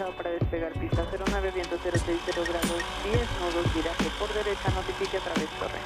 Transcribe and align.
autorizado 0.00 0.12
para 0.16 0.30
despegar 0.30 0.72
pista 0.72 1.06
09, 1.30 1.50
viento 1.54 1.76
060 1.76 2.32
grados 2.32 2.82
10, 3.04 3.16
nodos, 3.40 3.74
viraje 3.74 4.04
por 4.18 4.32
derecha, 4.34 4.70
notifique 4.74 5.16
a 5.16 5.20
través 5.20 5.48
torre. 5.58 5.80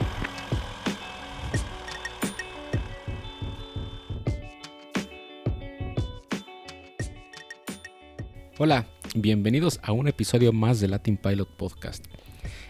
Hola, 8.58 8.86
bienvenidos 9.14 9.80
a 9.82 9.92
un 9.92 10.06
episodio 10.06 10.52
más 10.52 10.80
de 10.80 10.88
Latin 10.88 11.16
Pilot 11.16 11.48
Podcast, 11.48 12.04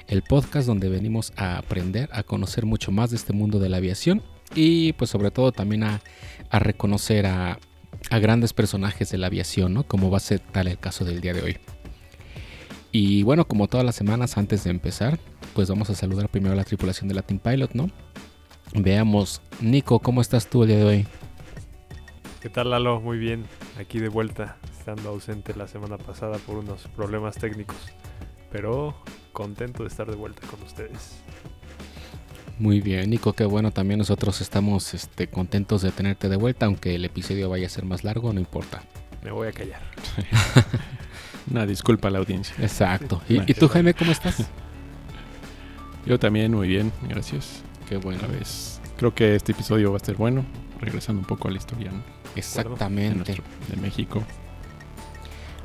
el 0.09 0.23
podcast 0.23 0.67
donde 0.67 0.89
venimos 0.89 1.33
a 1.37 1.59
aprender, 1.59 2.09
a 2.13 2.23
conocer 2.23 2.65
mucho 2.65 2.91
más 2.91 3.11
de 3.11 3.17
este 3.17 3.33
mundo 3.33 3.59
de 3.59 3.69
la 3.69 3.77
aviación 3.79 4.23
y 4.55 4.95
pues 4.95 5.11
sobre 5.11 5.31
todo 5.31 5.53
también 5.53 5.85
a, 5.85 6.01
a 6.51 6.59
reconocer 6.59 7.27
a, 7.27 7.59
a, 8.11 8.19
grandes 8.19 8.53
personajes 8.53 9.11
de 9.11 9.19
la 9.19 9.29
aviación, 9.29 9.75
¿no? 9.75 9.85
Como 9.85 10.11
va 10.11 10.19
a 10.19 10.21
ser 10.21 10.41
tal 10.41 10.69
el 10.69 10.79
caso 10.79 11.05
del 11.05 11.21
día 11.21 11.33
de 11.33 11.43
hoy. 11.43 11.59
Y 12.93 13.23
bueno, 13.23 13.47
como 13.47 13.67
todas 13.69 13.85
las 13.85 13.97
semanas 13.97 14.39
antes 14.39 14.65
de 14.65 14.71
empezar, 14.71 15.19
pues 15.55 15.69
vamos 15.69 15.91
a 15.91 15.95
saludar 15.95 16.29
primero 16.29 16.53
a 16.53 16.57
la 16.57 16.65
tripulación 16.65 17.09
de 17.09 17.15
Latin 17.15 17.39
Pilot, 17.39 17.73
¿no? 17.73 17.91
Veamos, 18.75 19.43
Nico, 19.61 19.99
¿cómo 19.99 20.21
estás 20.21 20.49
tú 20.49 20.63
el 20.63 20.69
día 20.69 20.79
de 20.79 20.85
hoy? 20.85 21.07
¿Qué 22.41 22.51
tal 22.51 22.71
Lalo? 22.71 23.01
Muy 23.01 23.19
bien, 23.19 23.47
aquí 23.79 23.99
de 24.01 24.09
vuelta, 24.09 24.59
estando 24.71 25.09
ausente 25.09 25.55
la 25.55 25.67
semana 25.67 25.97
pasada 25.97 26.39
por 26.39 26.57
unos 26.57 26.89
problemas 26.89 27.37
técnicos, 27.37 27.77
pero 28.53 28.95
contento 29.33 29.83
de 29.83 29.89
estar 29.89 30.09
de 30.11 30.17
vuelta 30.17 30.47
con 30.47 30.63
ustedes. 30.63 31.17
Muy 32.59 32.81
bien, 32.81 33.11
Nico, 33.11 33.33
qué 33.33 33.45
bueno, 33.45 33.73
también 33.73 33.99
nosotros 33.99 34.41
estamos 34.41 34.95
este, 34.95 35.27
contentos 35.27 35.83
de 35.83 35.91
tenerte 35.91 36.29
de 36.29 36.37
vuelta, 36.37 36.67
aunque 36.67 36.95
el 36.95 37.05
episodio 37.05 37.51
vaya 37.51 37.67
a 37.67 37.71
ser 37.71 37.85
más 37.85 38.05
largo, 38.05 38.33
no 38.33 38.39
importa. 38.41 38.83
Me 39.25 39.33
voy 39.33 39.49
a 39.49 39.53
callar. 39.53 39.81
Una 41.51 41.67
disculpa 41.67 42.09
a 42.09 42.11
la 42.13 42.19
audiencia. 42.21 42.55
Exacto. 42.61 43.21
¿Y, 43.29 43.39
¿y 43.51 43.55
tú, 43.55 43.69
Jaime, 43.69 43.93
cómo 43.95 44.13
estás? 44.13 44.37
Yo 46.07 46.19
también, 46.19 46.53
muy 46.55 46.69
bien, 46.69 46.93
gracias. 47.09 47.63
Qué 47.89 47.97
bueno. 47.97 48.21
Una 48.29 48.39
vez. 48.39 48.81
Creo 48.97 49.15
que 49.15 49.35
este 49.35 49.53
episodio 49.53 49.91
va 49.91 49.97
a 49.97 50.05
ser 50.05 50.15
bueno, 50.17 50.45
regresando 50.81 51.21
un 51.21 51.27
poco 51.27 51.49
a 51.49 51.51
la 51.51 51.57
historia, 51.57 51.91
¿no? 51.91 52.03
Exactamente. 52.37 53.11
De, 53.33 53.37
nuestro- 53.37 53.45
de 53.75 53.77
México. 53.81 54.23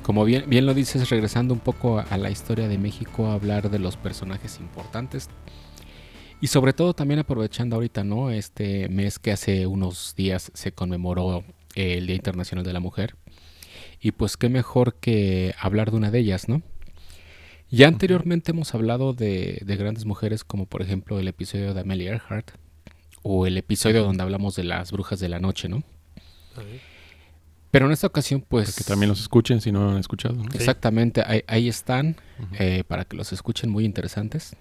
Como 0.01 0.25
bien, 0.25 0.45
bien 0.47 0.65
lo 0.65 0.73
dices, 0.73 1.07
regresando 1.09 1.53
un 1.53 1.59
poco 1.59 1.99
a, 1.99 2.03
a 2.03 2.17
la 2.17 2.31
historia 2.31 2.67
de 2.67 2.77
México, 2.79 3.27
a 3.27 3.33
hablar 3.33 3.69
de 3.69 3.77
los 3.79 3.95
personajes 3.95 4.59
importantes. 4.59 5.29
Y 6.41 6.47
sobre 6.47 6.73
todo 6.73 6.93
también 6.93 7.19
aprovechando 7.19 7.75
ahorita, 7.75 8.03
¿no? 8.03 8.31
Este 8.31 8.87
mes 8.89 9.19
que 9.19 9.31
hace 9.31 9.67
unos 9.67 10.15
días 10.15 10.51
se 10.53 10.71
conmemoró 10.71 11.43
el 11.75 12.07
Día 12.07 12.15
Internacional 12.15 12.63
de 12.63 12.73
la 12.73 12.79
Mujer. 12.79 13.15
Y 14.01 14.11
pues 14.11 14.37
qué 14.37 14.47
mejor 14.47 14.95
que 14.95 15.53
hablar 15.59 15.91
de 15.91 15.97
una 15.97 16.11
de 16.11 16.19
ellas, 16.19 16.47
¿no? 16.47 16.61
Ya 17.69 17.87
anteriormente 17.87 18.51
hemos 18.51 18.73
hablado 18.73 19.13
de, 19.13 19.61
de 19.63 19.75
grandes 19.75 20.05
mujeres 20.05 20.43
como 20.43 20.65
por 20.65 20.81
ejemplo 20.81 21.19
el 21.19 21.27
episodio 21.27 21.73
de 21.73 21.81
Amelia 21.81 22.13
Earhart 22.13 22.51
o 23.21 23.45
el 23.45 23.57
episodio 23.57 24.03
donde 24.03 24.23
hablamos 24.23 24.55
de 24.55 24.63
las 24.63 24.91
brujas 24.91 25.19
de 25.19 25.29
la 25.29 25.39
noche, 25.39 25.69
¿no? 25.69 25.83
Pero 27.69 27.85
en 27.85 27.91
esta 27.91 28.07
ocasión 28.07 28.43
pues... 28.47 28.75
Que 28.75 28.83
también 28.83 29.09
los 29.09 29.19
escuchen 29.19 29.61
si 29.61 29.71
no 29.71 29.83
lo 29.83 29.91
han 29.91 29.99
escuchado. 29.99 30.35
¿no? 30.35 30.45
Exactamente, 30.53 31.21
ahí, 31.25 31.43
ahí 31.47 31.67
están 31.67 32.15
eh, 32.57 32.83
para 32.87 33.05
que 33.05 33.15
los 33.15 33.33
escuchen 33.33 33.69
muy 33.69 33.85
interesantes. 33.85 34.55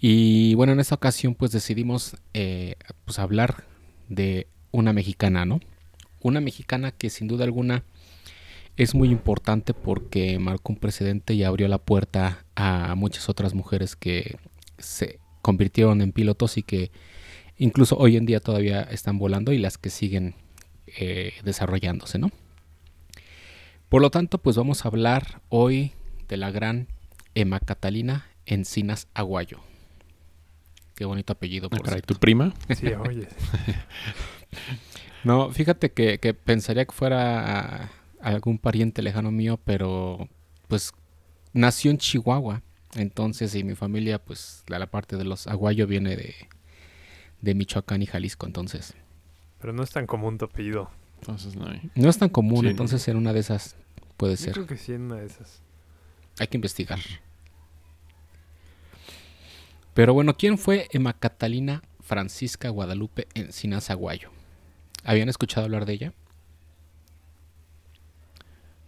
Y 0.00 0.54
bueno, 0.54 0.72
en 0.72 0.80
esta 0.80 0.94
ocasión 0.94 1.34
pues 1.34 1.50
decidimos 1.50 2.16
eh, 2.34 2.76
pues 3.04 3.18
hablar 3.18 3.64
de 4.08 4.46
una 4.70 4.92
mexicana, 4.92 5.44
¿no? 5.44 5.60
Una 6.20 6.40
mexicana 6.40 6.92
que 6.92 7.10
sin 7.10 7.28
duda 7.28 7.44
alguna 7.44 7.84
es 8.76 8.94
muy 8.94 9.10
importante 9.10 9.74
porque 9.74 10.38
marcó 10.38 10.72
un 10.72 10.78
precedente 10.78 11.34
y 11.34 11.42
abrió 11.42 11.66
la 11.66 11.78
puerta 11.78 12.44
a 12.54 12.94
muchas 12.94 13.28
otras 13.28 13.54
mujeres 13.54 13.96
que 13.96 14.38
se 14.78 15.18
convirtieron 15.42 16.00
en 16.00 16.12
pilotos 16.12 16.58
y 16.58 16.62
que 16.62 16.92
incluso 17.56 17.96
hoy 17.96 18.16
en 18.16 18.26
día 18.26 18.38
todavía 18.38 18.82
están 18.82 19.18
volando 19.18 19.52
y 19.52 19.58
las 19.58 19.78
que 19.78 19.90
siguen 19.90 20.36
eh, 20.86 21.32
desarrollándose, 21.42 22.18
¿no? 22.18 22.30
Por 23.88 24.02
lo 24.02 24.10
tanto, 24.10 24.38
pues 24.38 24.56
vamos 24.56 24.84
a 24.84 24.88
hablar 24.88 25.40
hoy 25.48 25.92
de 26.28 26.36
la 26.36 26.50
gran 26.50 26.88
Emma 27.34 27.58
Catalina 27.58 28.26
Encinas 28.46 29.08
Aguayo. 29.14 29.60
Qué 30.98 31.04
bonito 31.04 31.32
apellido, 31.32 31.66
Ah, 31.66 31.70
por 31.70 31.82
caray, 31.82 31.98
cierto. 32.00 32.14
¿tu 32.14 32.18
prima? 32.18 32.52
Sí, 32.76 32.88
oye. 32.88 33.28
No, 35.24 35.50
fíjate 35.50 35.92
que, 35.92 36.18
que 36.18 36.32
pensaría 36.34 36.84
que 36.84 36.92
fuera 36.92 37.90
algún 38.20 38.58
pariente 38.58 39.02
lejano 39.02 39.30
mío, 39.30 39.58
pero 39.64 40.28
pues 40.68 40.92
nació 41.52 41.90
en 41.90 41.98
Chihuahua. 41.98 42.62
Entonces, 42.94 43.54
y 43.54 43.64
mi 43.64 43.74
familia, 43.74 44.18
pues 44.24 44.64
la, 44.68 44.78
la 44.78 44.86
parte 44.86 45.16
de 45.16 45.24
los 45.24 45.46
Aguayo 45.46 45.86
viene 45.86 46.16
de, 46.16 46.34
de 47.42 47.54
Michoacán 47.54 48.00
y 48.02 48.06
Jalisco. 48.06 48.46
Entonces, 48.46 48.94
Pero 49.60 49.72
no 49.72 49.82
es 49.82 49.90
tan 49.90 50.06
común 50.06 50.38
tu 50.38 50.46
apellido. 50.46 50.90
Entonces 51.20 51.56
no 51.56 51.66
hay. 51.68 51.90
no 51.94 52.08
es 52.08 52.16
tan 52.18 52.28
común. 52.28 52.62
Sí. 52.62 52.68
Entonces, 52.68 53.06
en 53.08 53.16
una 53.16 53.32
de 53.32 53.40
esas 53.40 53.74
puede 54.16 54.34
Yo 54.36 54.44
ser. 54.44 54.52
creo 54.54 54.66
que 54.66 54.76
sí 54.76 54.92
en 54.94 55.02
una 55.02 55.16
de 55.16 55.26
esas. 55.26 55.60
Hay 56.38 56.46
que 56.46 56.56
investigar. 56.56 57.00
Pero 59.98 60.14
bueno, 60.14 60.36
¿quién 60.36 60.58
fue 60.58 60.86
Emma 60.92 61.12
Catalina 61.12 61.82
Francisca 61.98 62.68
Guadalupe 62.68 63.26
Encinas 63.34 63.90
Aguayo? 63.90 64.30
¿Habían 65.02 65.28
escuchado 65.28 65.64
hablar 65.64 65.86
de 65.86 65.92
ella? 65.94 66.12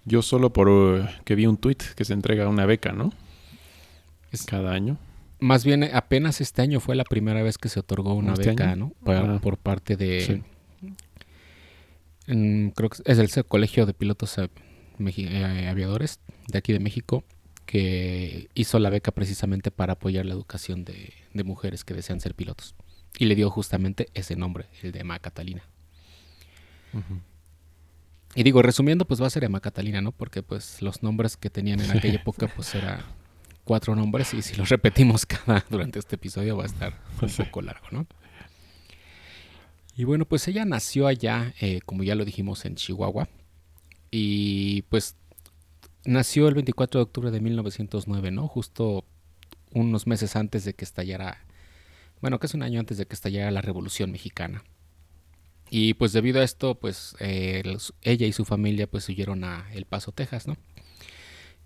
Yo 0.04 0.22
solo 0.22 0.53
por 0.53 0.69
uh, 0.69 1.04
que 1.25 1.34
vi 1.34 1.47
un 1.47 1.56
tweet 1.56 1.78
que 1.97 2.04
se 2.04 2.12
entrega 2.12 2.48
una 2.48 2.65
beca, 2.65 2.93
¿no? 2.93 3.12
Es- 4.31 4.47
Cada 4.47 4.71
año. 4.71 4.98
Más 5.41 5.65
bien, 5.65 5.82
apenas 5.82 6.41
este 6.41 6.62
año 6.62 6.78
fue 6.78 6.94
la 6.94 7.03
primera 7.03 7.42
vez 7.42 7.59
que 7.59 7.69
se 7.69 7.81
otorgó 7.81 8.15
una 8.15 8.34
¿Este 8.34 8.50
beca, 8.50 8.71
año? 8.71 8.77
¿no? 8.77 8.92
Para- 9.04 9.34
Ah. 9.34 9.41
por 9.41 9.59
parte 9.59 9.97
de... 9.97 10.21
Sí. 10.21 10.42
mm, 12.32 12.69
creo 12.69 12.88
que 12.88 13.03
es 13.04 13.19
el 13.19 13.44
Colegio 13.47 13.84
de 13.84 13.94
Pilotos 13.94 14.38
eh, 14.38 15.66
Aviadores 15.69 16.21
de 16.47 16.56
aquí 16.59 16.72
de 16.72 16.78
México, 16.78 17.25
que 17.70 18.48
hizo 18.54 18.81
la 18.81 18.91
beca 18.91 19.12
precisamente 19.12 19.70
para 19.70 19.92
apoyar 19.92 20.26
la 20.26 20.32
educación 20.34 20.84
de, 20.84 21.12
de 21.32 21.44
mujeres 21.44 21.84
que 21.84 21.94
desean 21.94 22.19
ser 22.19 22.34
pilotos. 22.34 22.75
Y 23.16 23.26
le 23.26 23.36
dio 23.36 23.48
justamente 23.48 24.08
ese 24.12 24.34
nombre, 24.34 24.66
el 24.82 24.91
de 24.91 24.98
Emma 24.98 25.20
Catalina. 25.20 25.62
Y 28.34 28.42
digo, 28.42 28.60
resumiendo, 28.62 29.04
pues 29.04 29.22
va 29.22 29.28
a 29.28 29.30
ser 29.30 29.44
Emma 29.44 29.60
Catalina, 29.60 30.00
¿no? 30.00 30.10
Porque 30.10 30.42
pues 30.42 30.82
los 30.82 31.04
nombres 31.04 31.36
que 31.36 31.48
tenían 31.48 31.78
en 31.78 31.92
aquella 31.92 32.14
época 32.16 32.48
pues 32.48 32.75
era 32.75 33.04
cuatro 33.62 33.94
nombres 33.94 34.34
y 34.34 34.42
si 34.42 34.56
los 34.56 34.69
repetimos 34.69 35.25
cada 35.25 35.64
durante 35.70 36.00
este 36.00 36.16
episodio 36.16 36.56
va 36.56 36.64
a 36.64 36.66
estar 36.66 36.98
un 37.22 37.28
Sí. 37.28 37.44
poco 37.44 37.62
largo, 37.62 37.86
¿no? 37.92 38.04
Y 39.97 40.03
bueno, 40.03 40.25
pues 40.25 40.48
ella 40.48 40.64
nació 40.64 41.06
allá, 41.06 41.54
eh, 41.60 41.80
como 41.86 42.03
ya 42.03 42.16
lo 42.16 42.25
dijimos, 42.25 42.64
en 42.64 42.75
Chihuahua. 42.75 43.28
Y 44.10 44.82
pues 44.82 45.14
nació 46.05 46.49
el 46.49 46.55
24 46.55 46.99
de 46.99 47.03
octubre 47.03 47.31
de 47.31 47.41
1909, 47.41 48.31
¿no? 48.31 48.49
Justo 48.49 49.05
unos 49.72 50.06
meses 50.06 50.37
antes 50.37 50.65
de 50.65 50.75
que 50.75 50.84
estallara, 50.84 51.44
bueno, 52.21 52.38
casi 52.38 52.56
un 52.56 52.62
año 52.62 52.81
antes 52.81 52.99
de 52.99 53.06
que 53.06 53.15
estallara 53.15 53.50
la 53.50 53.62
Revolución 53.62 54.10
Mexicana. 54.10 54.65
Y 55.71 55.94
pues 55.94 56.12
debido 56.12 56.41
a 56.41 56.44
esto, 56.44 56.75
pues 56.75 57.15
eh, 57.21 57.62
ella 58.03 58.27
y 58.27 58.33
su 58.33 58.44
familia 58.44 58.89
pues 58.89 59.09
huyeron 59.09 59.44
a 59.44 59.69
El 59.72 59.84
Paso, 59.84 60.10
Texas, 60.10 60.49
¿no? 60.49 60.56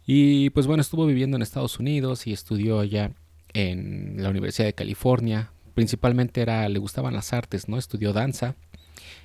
Y 0.07 0.51
pues 0.51 0.67
bueno, 0.67 0.83
estuvo 0.83 1.07
viviendo 1.07 1.37
en 1.37 1.43
Estados 1.43 1.79
Unidos 1.79 2.27
y 2.27 2.33
estudió 2.33 2.81
allá 2.81 3.13
en 3.55 4.23
la 4.23 4.29
Universidad 4.29 4.67
de 4.67 4.75
California. 4.75 5.53
Principalmente 5.75 6.43
era, 6.43 6.69
le 6.69 6.79
gustaban 6.79 7.15
las 7.15 7.33
artes, 7.33 7.69
¿no? 7.69 7.79
Estudió 7.79 8.13
danza 8.13 8.57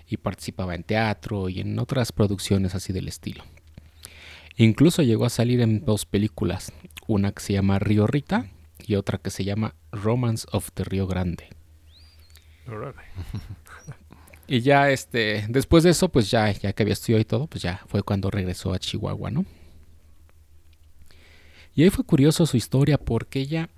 y 0.08 0.18
participaba 0.18 0.76
en 0.76 0.84
teatro 0.84 1.50
y 1.50 1.60
en 1.60 1.78
otras 1.78 2.14
producciones 2.14 2.74
así 2.76 2.94
del 2.94 3.10
estilo. 3.10 3.44
Incluso 4.60 5.04
llegó 5.04 5.24
a 5.24 5.30
salir 5.30 5.62
en 5.62 5.86
dos 5.86 6.06
películas, 6.06 6.74
una 7.08 7.32
que 7.32 7.42
se 7.42 7.54
llama 7.54 7.80
Río 7.80 8.08
Rita 8.08 8.48
y 8.86 8.96
otra 8.96 9.18
que 9.18 9.30
se 9.30 9.46
llama 9.46 9.74
Romance 9.94 10.46
of 10.52 10.70
the 10.74 10.84
Río 10.84 11.08
Grande. 11.08 11.46
Y 14.48 14.60
ya 14.60 14.90
este, 14.90 15.46
después 15.48 15.86
de 15.86 15.92
eso, 15.92 16.10
pues 16.10 16.30
ya, 16.30 16.52
ya 16.52 16.74
que 16.74 16.84
había 16.84 16.92
estudiado 16.92 17.22
y 17.22 17.26
todo, 17.26 17.48
pues 17.48 17.64
ya 17.64 17.86
fue 17.88 18.04
cuando 18.04 18.30
regresó 18.30 18.74
a 18.74 18.80
Chihuahua, 18.80 19.32
¿no? 19.32 19.46
Y 21.74 21.84
ahí 21.84 21.90
fue 21.90 22.04
curioso 22.04 22.46
su 22.46 22.58
historia 22.58 22.98
porque 22.98 23.40
ella, 23.40 23.70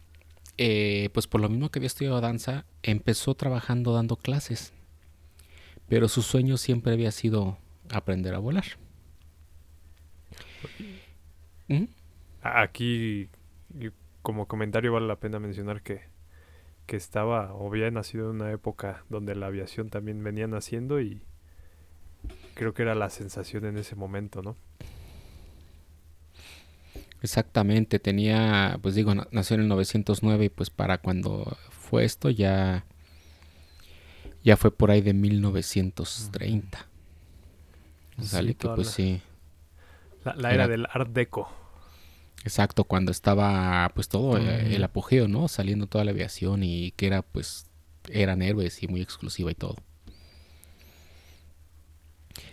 eh, 0.57 1.11
pues 1.13 1.27
por 1.27 1.41
lo 1.41 1.49
mismo 1.49 1.69
que 1.69 1.77
había 1.77 1.87
estudiado 1.87 2.21
danza, 2.21 2.65
empezó 2.81 3.35
trabajando 3.35 3.93
dando 3.93 4.15
clases. 4.15 4.73
Pero 5.87 6.07
su 6.07 6.23
sueño 6.23 6.57
siempre 6.57 6.93
había 6.93 7.11
sido 7.11 7.59
aprender 7.91 8.33
a 8.33 8.39
volar. 8.39 8.65
¿Mm? 11.69 11.85
Aquí, 12.41 13.29
como 14.21 14.47
comentario, 14.47 14.93
vale 14.93 15.07
la 15.07 15.19
pena 15.19 15.39
mencionar 15.39 15.81
que, 15.83 16.01
que 16.87 16.97
estaba 16.97 17.53
o 17.53 17.67
había 17.69 17.91
nacido 17.91 18.29
en 18.31 18.37
una 18.37 18.51
época 18.51 19.05
donde 19.09 19.35
la 19.35 19.47
aviación 19.47 19.89
también 19.89 20.23
venía 20.23 20.47
naciendo 20.47 21.01
y 21.01 21.23
creo 22.53 22.73
que 22.73 22.83
era 22.83 22.95
la 22.95 23.09
sensación 23.09 23.65
en 23.65 23.77
ese 23.77 23.95
momento, 23.95 24.41
¿no? 24.41 24.55
Exactamente, 27.21 27.99
tenía, 27.99 28.79
pues 28.81 28.95
digo, 28.95 29.13
na- 29.13 29.27
nació 29.31 29.55
en 29.55 29.61
el 29.61 29.67
909 29.67 30.45
y 30.45 30.49
pues 30.49 30.69
para 30.69 30.97
cuando 30.97 31.57
fue 31.69 32.03
esto 32.03 32.29
ya 32.29 32.85
ya 34.43 34.57
fue 34.57 34.71
por 34.71 34.91
ahí 34.91 35.01
de 35.01 35.13
1930. 35.13 36.87
Sí, 38.21 38.25
Sale 38.27 38.55
que 38.55 38.69
pues 38.69 38.87
la- 38.87 38.93
sí, 38.93 39.21
La, 40.23 40.33
la 40.35 40.53
Era- 40.53 40.63
era 40.65 40.67
del 40.67 40.87
Art 40.91 41.09
Deco. 41.11 41.51
exacto, 42.43 42.83
cuando 42.85 43.11
estaba 43.11 43.89
pues 43.95 44.07
todo 44.09 44.33
Mm. 44.39 44.45
el 44.73 44.83
apogeo, 44.83 45.27
¿no? 45.27 45.47
Saliendo 45.47 45.87
toda 45.87 46.03
la 46.05 46.11
aviación 46.11 46.63
y 46.63 46.91
que 46.91 47.07
era 47.07 47.21
pues 47.21 47.65
eran 48.09 48.41
héroes 48.41 48.81
y 48.83 48.87
muy 48.87 49.01
exclusiva 49.01 49.51
y 49.51 49.55
todo. 49.55 49.75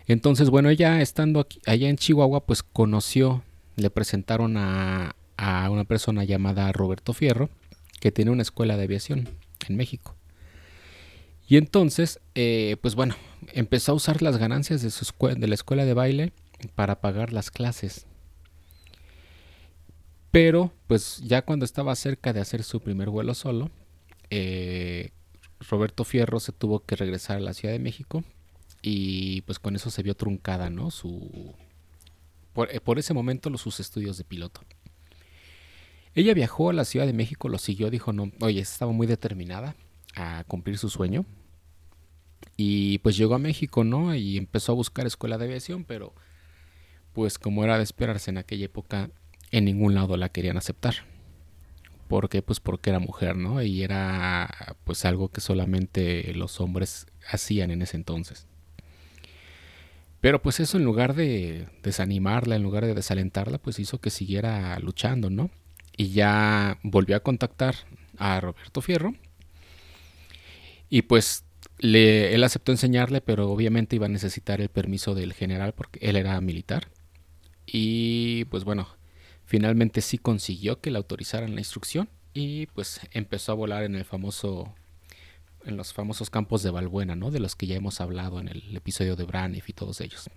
Entonces, 0.07 0.51
bueno, 0.51 0.71
ella 0.71 1.01
estando 1.03 1.41
aquí, 1.41 1.61
allá 1.67 1.89
en 1.89 1.97
Chihuahua, 1.97 2.45
pues 2.47 2.63
conoció, 2.63 3.43
le 3.77 3.91
presentaron 3.91 4.57
a, 4.57 5.15
a 5.37 5.71
una 5.71 5.85
persona 5.85 6.25
llamada 6.25 6.73
Roberto 6.73 7.13
Fierro, 7.13 7.51
que 8.01 8.11
tiene 8.11 8.31
una 8.31 8.43
escuela 8.43 8.77
de 8.77 8.85
aviación 8.85 9.29
en 9.69 9.77
México. 9.77 10.15
Y 11.47 11.57
entonces, 11.57 12.21
eh, 12.35 12.77
pues 12.81 12.95
bueno, 12.95 13.15
empezó 13.53 13.93
a 13.93 13.95
usar 13.97 14.23
las 14.23 14.39
ganancias 14.39 14.83
de, 14.83 14.91
su 14.91 15.05
escue- 15.05 15.35
de 15.37 15.47
la 15.49 15.55
escuela 15.55 15.85
de 15.85 15.95
baile 15.95 16.33
para 16.75 17.01
pagar 17.01 17.33
las 17.33 17.51
clases. 17.51 18.07
Pero, 20.31 20.73
pues 20.87 21.23
ya 21.25 21.43
cuando 21.43 21.65
estaba 21.65 21.95
cerca 21.97 22.33
de 22.33 22.41
hacer 22.41 22.63
su 22.63 22.81
primer 22.81 23.09
vuelo 23.11 23.35
solo, 23.35 23.71
eh, 24.31 25.11
Roberto 25.61 26.05
Fierro 26.05 26.39
se 26.41 26.53
tuvo 26.53 26.85
que 26.85 26.97
regresar 26.97 27.39
a 27.39 27.41
la 27.41 27.55
Ciudad 27.55 27.73
de 27.73 27.81
México 27.81 28.23
y 28.83 29.41
pues 29.43 29.59
con 29.59 29.75
eso 29.75 29.91
se 29.91 30.03
vio 30.03 30.15
truncada, 30.15 30.71
¿no? 30.71 30.91
Su 30.91 31.55
por, 32.53 32.75
eh, 32.75 32.81
por 32.81 32.99
ese 32.99 33.15
momento 33.15 33.51
los, 33.51 33.61
sus 33.61 33.81
estudios 33.81 34.19
de 34.19 34.25
piloto. 34.25 34.61
Ella 36.15 36.35
viajó 36.35 36.71
a 36.71 36.73
la 36.73 36.85
Ciudad 36.85 37.07
de 37.07 37.13
México, 37.13 37.49
lo 37.49 37.59
siguió, 37.59 37.91
dijo, 37.91 38.13
no, 38.13 38.31
oye, 38.41 38.61
estaba 38.61 38.93
muy 38.93 39.07
determinada 39.07 39.77
a 40.15 40.45
cumplir 40.47 40.79
su 40.79 40.89
sueño. 40.89 41.25
Y 42.57 42.99
pues 42.99 43.17
llegó 43.17 43.35
a 43.35 43.39
México, 43.39 43.85
¿no? 43.85 44.15
Y 44.15 44.37
empezó 44.37 44.73
a 44.73 44.75
buscar 44.75 45.07
escuela 45.07 45.39
de 45.39 45.45
aviación, 45.45 45.85
pero 45.85 46.15
pues 47.13 47.39
como 47.39 47.65
era 47.65 47.77
de 47.77 47.85
esperarse 47.85 48.31
en 48.31 48.39
aquella 48.39 48.67
época, 48.67 49.11
en 49.51 49.65
ningún 49.65 49.95
lado 49.95 50.17
la 50.17 50.29
querían 50.29 50.57
aceptar. 50.57 50.95
¿Por 52.09 52.29
qué? 52.29 52.41
Pues 52.43 52.61
porque 52.61 52.91
era 52.91 52.99
mujer, 52.99 53.37
¿no? 53.37 53.63
Y 53.63 53.83
era 53.83 54.77
pues 54.85 55.05
algo 55.05 55.29
que 55.29 55.41
solamente 55.41 56.33
los 56.35 56.61
hombres 56.61 57.07
hacían 57.31 57.71
en 57.71 57.83
ese 57.83 57.97
entonces. 57.97 58.47
Pero 60.21 60.43
pues 60.43 60.59
eso 60.59 60.79
en 60.79 60.85
lugar 60.85 61.15
de 61.15 61.69
desanimarla, 61.83 62.57
en 62.57 62.63
lugar 62.63 62.85
de 62.87 62.95
desalentarla, 62.95 63.59
pues 63.59 63.79
hizo 63.79 64.01
que 64.01 64.11
siguiera 64.11 64.79
luchando, 64.81 65.31
¿no? 65.31 65.51
Y 65.97 66.11
ya 66.11 66.79
volvió 66.83 67.17
a 67.17 67.21
contactar 67.21 67.75
a 68.17 68.41
Roberto 68.41 68.81
Fierro. 68.81 69.15
Y 70.89 71.03
pues 71.03 71.45
le, 71.79 72.35
él 72.35 72.43
aceptó 72.43 72.73
enseñarle, 72.73 73.21
pero 73.21 73.51
obviamente 73.51 73.97
iba 73.97 74.07
a 74.07 74.11
necesitar 74.11 74.61
el 74.61 74.71
permiso 74.71 75.15
del 75.15 75.35
general 75.35 75.75
porque 75.75 76.01
él 76.03 76.17
era 76.17 76.41
militar. 76.41 76.89
Y 77.71 78.45
pues 78.47 78.65
bueno, 78.65 78.89
finalmente 79.45 80.01
sí 80.01 80.17
consiguió 80.17 80.81
que 80.81 80.91
le 80.91 80.97
autorizaran 80.97 81.55
la 81.55 81.61
instrucción 81.61 82.09
y 82.33 82.67
pues 82.69 83.01
empezó 83.13 83.53
a 83.53 83.57
volar 83.57 83.83
en 83.85 83.95
el 83.95 84.05
famoso 84.05 84.75
en 85.65 85.77
los 85.77 85.93
famosos 85.93 86.31
campos 86.31 86.63
de 86.63 86.71
Valbuena, 86.71 87.15
¿no? 87.15 87.31
De 87.31 87.41
los 87.41 87.55
que 87.57 87.67
ya 87.67 87.77
hemos 87.77 88.01
hablado 88.01 88.41
en 88.41 88.49
el 88.49 88.75
episodio 88.75 89.17
de 89.17 89.25
Braniff 89.25 89.69
y 89.69 89.73
todos 89.75 90.01
ellos. 90.01 90.31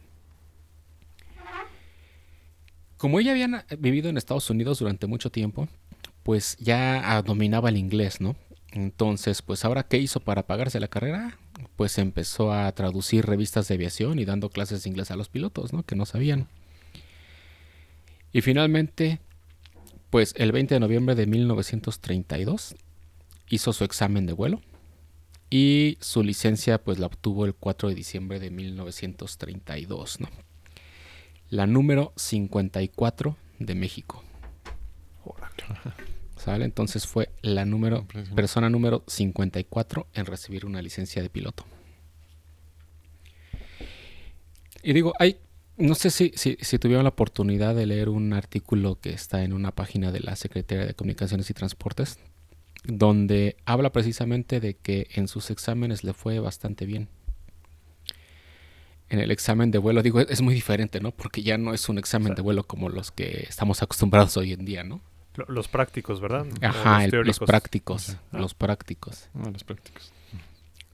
Como 2.98 3.20
ella 3.20 3.32
había 3.32 3.48
na- 3.48 3.66
vivido 3.80 4.10
en 4.10 4.18
Estados 4.18 4.50
Unidos 4.50 4.80
durante 4.80 5.08
mucho 5.08 5.32
tiempo, 5.32 5.68
pues 6.24 6.58
ya 6.60 7.16
ah, 7.16 7.22
dominaba 7.22 7.70
el 7.70 7.78
inglés, 7.78 8.20
¿no? 8.22 8.36
Entonces, 8.72 9.42
pues 9.42 9.66
ahora, 9.66 9.84
¿qué 9.84 9.98
hizo 9.98 10.20
para 10.20 10.46
pagarse 10.48 10.80
la 10.80 10.88
carrera? 10.88 11.38
Pues 11.76 11.98
empezó 11.98 12.52
a 12.54 12.72
traducir 12.74 13.26
revistas 13.26 13.68
de 13.68 13.76
aviación 13.76 14.20
y 14.20 14.26
dando 14.26 14.50
clases 14.50 14.84
de 14.84 14.90
inglés 14.90 15.12
a 15.12 15.16
los 15.16 15.30
pilotos, 15.30 15.74
¿no? 15.74 15.84
Que 15.84 15.96
no 15.96 16.06
sabían. 16.06 16.48
Y 18.34 18.42
finalmente, 18.42 19.20
pues 20.10 20.34
el 20.38 20.52
20 20.52 20.76
de 20.76 20.80
noviembre 20.80 21.16
de 21.16 21.26
1932 21.26 22.76
hizo 23.50 23.74
su 23.74 23.84
examen 23.84 24.26
de 24.26 24.34
vuelo 24.34 24.62
y 25.50 25.98
su 26.00 26.24
licencia 26.24 26.82
pues 26.82 26.98
la 26.98 27.08
obtuvo 27.08 27.46
el 27.46 27.54
4 27.54 27.90
de 27.90 27.96
diciembre 27.96 28.40
de 28.40 28.50
1932, 28.50 30.22
¿no? 30.22 30.30
La 31.50 31.68
número 31.68 32.14
54 32.16 33.36
de 33.60 33.76
México. 33.76 34.24
¿Sale? 36.38 36.66
Entonces 36.66 37.06
fue 37.06 37.30
la 37.42 37.66
número 37.66 38.08
persona 38.36 38.70
número 38.70 39.04
54 39.08 40.08
en 40.14 40.26
recibir 40.26 40.66
una 40.66 40.82
licencia 40.82 41.22
de 41.22 41.30
piloto. 41.30 41.66
Y 44.82 44.94
digo, 44.94 45.14
hay, 45.20 45.38
no 45.82 45.96
sé 45.96 46.10
si, 46.10 46.32
si, 46.36 46.58
si 46.62 46.80
tuvieron 46.80 47.04
la 47.04 47.10
oportunidad 47.10 47.76
de 47.76 47.86
leer 47.86 48.10
un 48.10 48.34
artículo 48.34 49.00
que 49.00 49.10
está 49.12 49.44
en 49.44 49.54
una 49.54 49.72
página 49.72 50.12
de 50.12 50.20
la 50.22 50.36
Secretaría 50.36 50.86
de 50.86 50.94
Comunicaciones 50.94 51.50
y 51.50 51.54
Transportes, 51.54 52.20
donde 52.86 53.58
habla 53.66 53.92
precisamente 53.92 54.60
de 54.60 54.76
que 54.76 55.08
en 55.14 55.28
sus 55.28 55.52
exámenes 55.52 56.04
le 56.04 56.14
fue 56.14 56.40
bastante 56.40 56.86
bien. 56.86 57.10
En 59.10 59.20
el 59.20 59.30
examen 59.32 59.72
de 59.72 59.78
vuelo, 59.78 60.02
digo, 60.02 60.22
es 60.22 60.42
muy 60.42 60.54
diferente, 60.54 61.02
¿no? 61.02 61.12
Porque 61.12 61.44
ya 61.44 61.58
no 61.58 61.74
es 61.74 61.90
un 61.90 61.98
examen 61.98 62.28
O 62.28 62.30
sea- 62.30 62.36
de 62.38 62.42
vuelo 62.44 62.64
como 62.66 62.88
los 62.90 63.12
que 63.12 63.46
estamos 63.50 63.84
acostumbrados 63.84 64.38
hoy 64.38 64.54
en 64.54 64.64
día, 64.64 64.84
¿no? 64.84 65.02
Lo- 65.36 65.46
Los 65.48 65.68
prácticos, 65.68 66.22
¿verdad? 66.22 66.46
Ajá, 66.62 67.04
el- 67.06 67.12
los 67.12 67.40
prácticos, 67.40 68.18
Ah. 68.32 68.40
los 68.40 68.54
prácticos. 68.54 69.30
Uno 69.34 69.46
de 69.48 69.52
los 69.54 69.64
prácticos. 69.64 70.12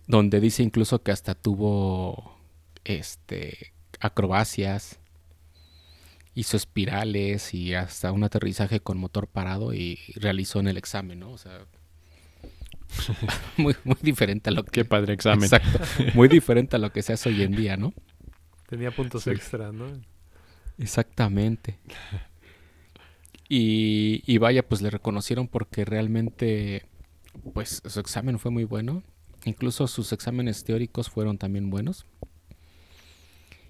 donde 0.10 0.40
dice 0.40 0.64
incluso 0.64 1.04
que 1.04 1.12
hasta 1.12 1.36
tuvo 1.36 2.38
este 2.86 3.74
acrobacias, 4.00 5.00
hizo 6.36 6.56
espirales 6.58 7.54
y 7.54 7.74
hasta 7.74 8.12
un 8.12 8.24
aterrizaje 8.24 8.80
con 8.80 8.98
motor 8.98 9.28
parado 9.28 9.74
y 9.74 10.00
realizó 10.16 10.60
en 10.60 10.68
el 10.68 10.78
examen, 10.78 11.20
¿no? 11.20 11.32
O 11.32 11.38
sea, 11.38 11.66
muy, 13.58 13.76
muy 13.84 13.98
diferente 14.02 14.50
a 14.50 14.54
lo 14.54 14.64
que 14.64 14.72
Qué 14.72 14.86
padre 14.86 15.14
examen. 15.14 15.44
Exacto, 15.46 15.80
muy 16.14 16.28
diferente 16.28 16.76
a 16.76 16.80
lo 16.80 16.92
que 16.92 17.02
se 17.02 17.14
hace 17.14 17.30
hoy 17.30 17.42
en 17.42 17.56
día, 17.56 17.76
¿no? 17.78 17.94
Tenía 18.70 18.92
puntos 18.92 19.24
Sí. 19.24 19.32
extra, 19.32 19.72
¿no? 19.72 19.86
Exactamente. 20.78 21.80
Y, 23.50 24.24
y 24.26 24.38
vaya, 24.40 24.68
pues 24.68 24.82
le 24.82 24.90
reconocieron 24.90 25.48
porque 25.48 25.86
realmente, 25.86 26.86
pues 27.54 27.82
su 27.86 28.00
examen 28.00 28.40
fue 28.40 28.52
muy 28.52 28.66
bueno. 28.66 29.04
Incluso 29.46 29.88
sus 29.88 30.12
exámenes 30.12 30.64
teóricos 30.66 31.10
fueron 31.10 31.38
también 31.38 31.70
buenos. 31.70 32.06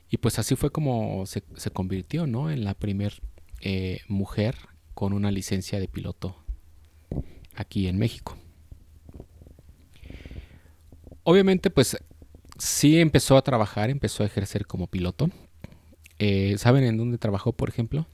Y 0.09 0.17
pues 0.17 0.39
así 0.39 0.55
fue 0.55 0.71
como 0.71 1.25
se, 1.25 1.43
se 1.55 1.71
convirtió, 1.71 2.27
¿no? 2.27 2.49
En 2.49 2.63
la 2.63 2.73
primer 2.73 3.21
eh, 3.61 4.01
mujer 4.07 4.55
con 4.93 5.13
una 5.13 5.31
licencia 5.31 5.79
de 5.79 5.87
piloto 5.87 6.35
aquí 7.55 7.87
en 7.87 7.97
México. 7.97 8.37
Obviamente, 11.23 11.69
pues 11.69 11.97
sí 12.57 12.99
empezó 12.99 13.37
a 13.37 13.41
trabajar, 13.41 13.89
empezó 13.89 14.23
a 14.23 14.27
ejercer 14.27 14.65
como 14.65 14.87
piloto. 14.87 15.29
Eh, 16.19 16.57
¿Saben 16.57 16.83
en 16.83 16.97
dónde 16.97 17.17
trabajó, 17.17 17.51
por 17.51 17.69
ejemplo? 17.69 18.07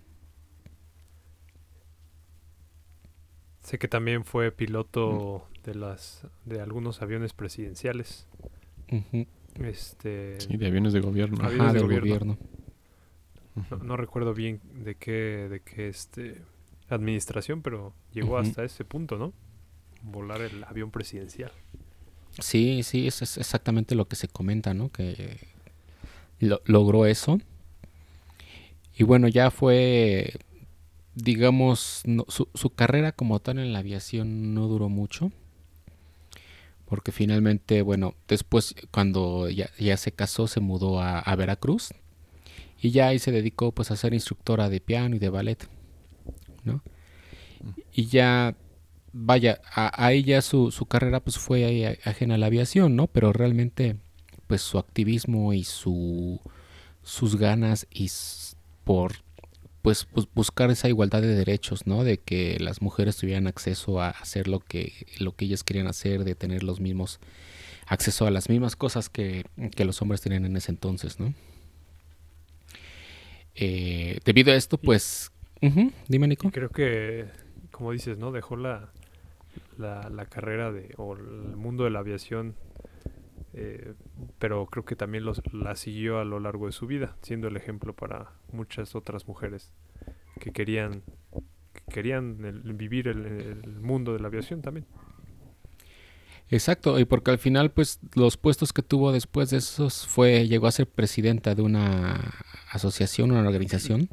Sé 3.62 3.78
que 3.78 3.88
también 3.88 4.26
fue 4.26 4.52
piloto 4.52 5.48
de 5.64 5.76
las 5.76 6.28
de 6.44 6.60
algunos 6.60 7.02
aviones 7.02 7.34
presidenciales. 7.34 8.28
Este, 9.62 10.40
Sí, 10.42 10.58
de 10.58 10.68
aviones 10.68 10.94
de 10.94 11.00
gobierno. 11.00 11.38
Aviones 11.44 11.62
Ajá, 11.62 11.74
de 11.74 11.80
del 11.80 11.88
gobierno. 12.00 12.38
gobierno. 12.38 12.38
no, 13.72 13.78
no 13.78 13.98
recuerdo 13.98 14.34
bien 14.34 14.62
de 14.84 14.96
qué 14.96 15.48
de 15.50 15.60
qué 15.62 15.88
este 15.90 16.42
administración, 16.90 17.62
pero 17.62 17.94
llegó 18.14 18.38
hasta 18.38 18.64
ese 18.64 18.84
punto, 18.86 19.18
¿no? 19.18 19.34
Volar 20.04 20.42
el 20.42 20.64
avión 20.64 20.92
presidencial. 20.92 21.52
Sí, 22.40 22.82
sí, 22.84 23.08
eso 23.08 23.24
es 23.24 23.38
exactamente 23.38 23.96
lo 23.96 24.08
que 24.08 24.16
se 24.16 24.28
comenta, 24.28 24.74
¿no? 24.74 24.92
Que 24.92 25.38
lo- 26.40 26.62
logró 26.66 27.06
eso. 27.06 27.40
Y 28.98 29.04
bueno, 29.04 29.28
ya 29.28 29.50
fue, 29.52 30.34
digamos, 31.16 32.02
no- 32.06 32.26
su, 32.28 32.48
su 32.54 32.72
carrera 32.72 33.12
como 33.12 33.40
tal 33.40 33.60
en 33.60 33.74
la 33.74 33.80
aviación 33.80 34.54
no 34.54 34.68
duró 34.68 34.90
mucho. 34.90 35.32
Porque 36.94 37.12
finalmente, 37.12 37.82
bueno, 37.82 38.14
después 38.28 38.76
cuando 38.92 39.50
ya, 39.50 39.68
ya 39.80 39.98
se 39.98 40.12
casó 40.12 40.46
se 40.46 40.60
mudó 40.60 41.00
a, 41.02 41.18
a 41.18 41.36
Veracruz. 41.36 41.92
Y 42.80 42.92
ya 42.92 43.08
ahí 43.08 43.18
se 43.18 43.32
dedicó 43.32 43.72
pues 43.72 43.90
a 43.90 43.96
ser 43.96 44.14
instructora 44.14 44.70
de 44.70 44.80
piano 44.80 45.16
y 45.16 45.20
de 45.20 45.30
ballet. 45.30 45.68
¿no? 46.64 46.84
Y 47.92 48.06
ya 48.06 48.56
vaya, 49.12 49.60
a, 49.74 50.06
a 50.06 50.12
ella 50.12 50.44
su, 50.44 50.70
su 50.70 50.86
carrera 50.86 51.20
pues 51.20 51.40
fue 51.40 51.66
ahí 51.66 51.84
ajena 52.06 52.36
a 52.36 52.38
la 52.38 52.46
aviación, 52.46 52.96
¿no? 52.96 53.08
Pero 53.08 53.34
realmente 53.34 53.96
pues 54.46 54.62
su 54.62 54.78
activismo 54.78 55.52
y 55.52 55.64
su 55.64 56.40
sus 57.02 57.38
ganas 57.38 57.88
y 57.90 58.12
por 58.84 59.14
pues, 59.84 60.06
pues, 60.06 60.28
buscar 60.34 60.72
esa 60.72 60.88
igualdad 60.88 61.22
de 61.22 61.36
derechos, 61.36 61.86
¿no? 61.86 62.06
De 62.06 62.18
que 62.18 62.58
las 62.60 62.82
mujeres 62.82 63.18
tuvieran 63.18 63.48
acceso 63.48 64.02
a 64.02 64.10
hacer 64.10 64.48
lo 64.48 64.62
que, 64.62 64.94
lo 65.20 65.36
que 65.36 65.46
ellas 65.46 65.64
querían 65.64 65.88
hacer, 65.88 66.24
de 66.24 66.36
tener 66.36 66.64
los 66.64 66.80
mismos 66.80 67.20
acceso 67.86 68.26
a 68.26 68.32
las 68.32 68.48
mismas 68.48 68.78
cosas 68.78 69.10
que, 69.10 69.44
que 69.76 69.84
los 69.84 70.02
hombres 70.02 70.22
tenían 70.22 70.46
en 70.46 70.56
ese 70.56 70.72
entonces, 70.72 71.20
¿no? 71.20 71.34
Eh, 73.56 74.20
debido 74.24 74.54
a 74.54 74.56
esto, 74.56 74.78
pues, 74.78 75.32
dime 76.08 76.30
Nico. 76.30 76.50
Creo 76.50 76.70
que, 76.70 77.26
como 77.70 77.92
dices, 77.92 78.18
¿no? 78.18 78.32
Dejó 78.32 78.56
la, 78.56 78.90
la, 79.78 80.10
la 80.10 80.26
carrera 80.28 80.72
de, 80.72 80.94
o 80.96 81.14
el 81.18 81.58
mundo 81.58 81.84
de 81.84 81.90
la 81.90 82.00
aviación, 82.00 82.56
eh, 83.54 83.94
pero 84.40 84.66
creo 84.66 84.84
que 84.86 84.96
también 84.96 85.26
los, 85.26 85.42
la 85.54 85.76
siguió 85.76 86.20
a 86.20 86.26
lo 86.26 86.40
largo 86.40 86.66
de 86.66 86.72
su 86.72 86.88
vida, 86.88 87.16
siendo 87.22 87.48
el 87.48 87.56
ejemplo 87.58 87.94
para 87.94 88.32
muchas 88.52 88.96
otras 88.96 89.28
mujeres 89.28 89.72
que 90.40 90.52
querían, 90.52 91.04
que 91.74 91.94
querían 91.94 92.44
el- 92.46 92.74
vivir 92.74 93.08
el, 93.08 93.26
el 93.26 93.80
mundo 93.80 94.14
de 94.14 94.20
la 94.20 94.28
aviación 94.28 94.62
también. 94.62 94.86
Exacto, 96.50 97.00
y 97.00 97.06
porque 97.06 97.32
al 97.32 97.40
final, 97.40 97.72
pues, 97.72 98.00
los 98.16 98.38
puestos 98.38 98.74
que 98.74 98.82
tuvo 98.84 99.12
después 99.12 99.50
de 99.50 99.58
esos 99.58 100.06
fue, 100.06 100.48
llegó 100.48 100.68
a 100.68 100.72
ser 100.72 100.88
presidenta 100.88 101.56
de 101.56 101.62
una 101.64 102.34
asociación, 102.72 103.32
una 103.32 103.48
organización, 103.48 104.10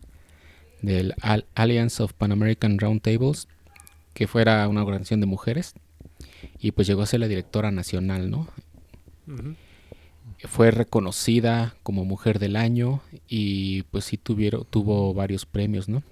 del 0.80 1.14
Al- 1.20 1.46
Alliance 1.54 2.02
of 2.02 2.14
Pan 2.14 2.32
American 2.32 2.78
Round 2.78 3.02
Tables, 3.02 3.48
que 4.14 4.26
fuera 4.26 4.66
una 4.68 4.82
organización 4.82 5.20
de 5.20 5.26
mujeres, 5.26 5.74
y 6.58 6.70
pues 6.72 6.86
llegó 6.86 7.02
a 7.02 7.06
ser 7.06 7.20
la 7.20 7.28
directora 7.28 7.70
nacional, 7.70 8.30
¿no? 8.30 8.48
Fue 10.48 10.70
reconocida 10.70 11.74
como 11.82 12.04
mujer 12.04 12.38
del 12.38 12.56
año 12.56 13.00
y 13.28 13.82
pues 13.84 14.04
sí 14.06 14.16
tuvieron, 14.16 14.64
tuvo 14.68 15.12
varios 15.14 15.44
premios, 15.46 15.88
¿no? 15.88 16.02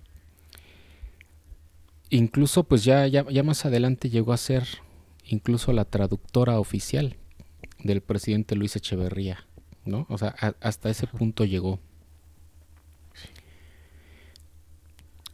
Incluso 2.11 2.65
pues 2.65 2.85
ya, 2.85 3.07
ya, 3.07 3.25
ya 3.31 3.43
más 3.43 3.65
adelante 3.67 4.09
llegó 4.09 4.33
a 4.33 4.37
ser 4.39 4.67
incluso 5.27 5.73
la 5.73 5.85
traductora 5.85 6.59
oficial 6.59 7.17
del 7.85 8.01
presidente 8.03 8.57
Luis 8.57 8.77
Echeverría, 8.77 9.47
¿no? 9.85 10.07
O 10.09 10.19
sea, 10.19 10.35
a- 10.41 10.55
hasta 10.61 10.91
ese 10.91 11.07
punto 11.07 11.45
llegó. 11.45 11.81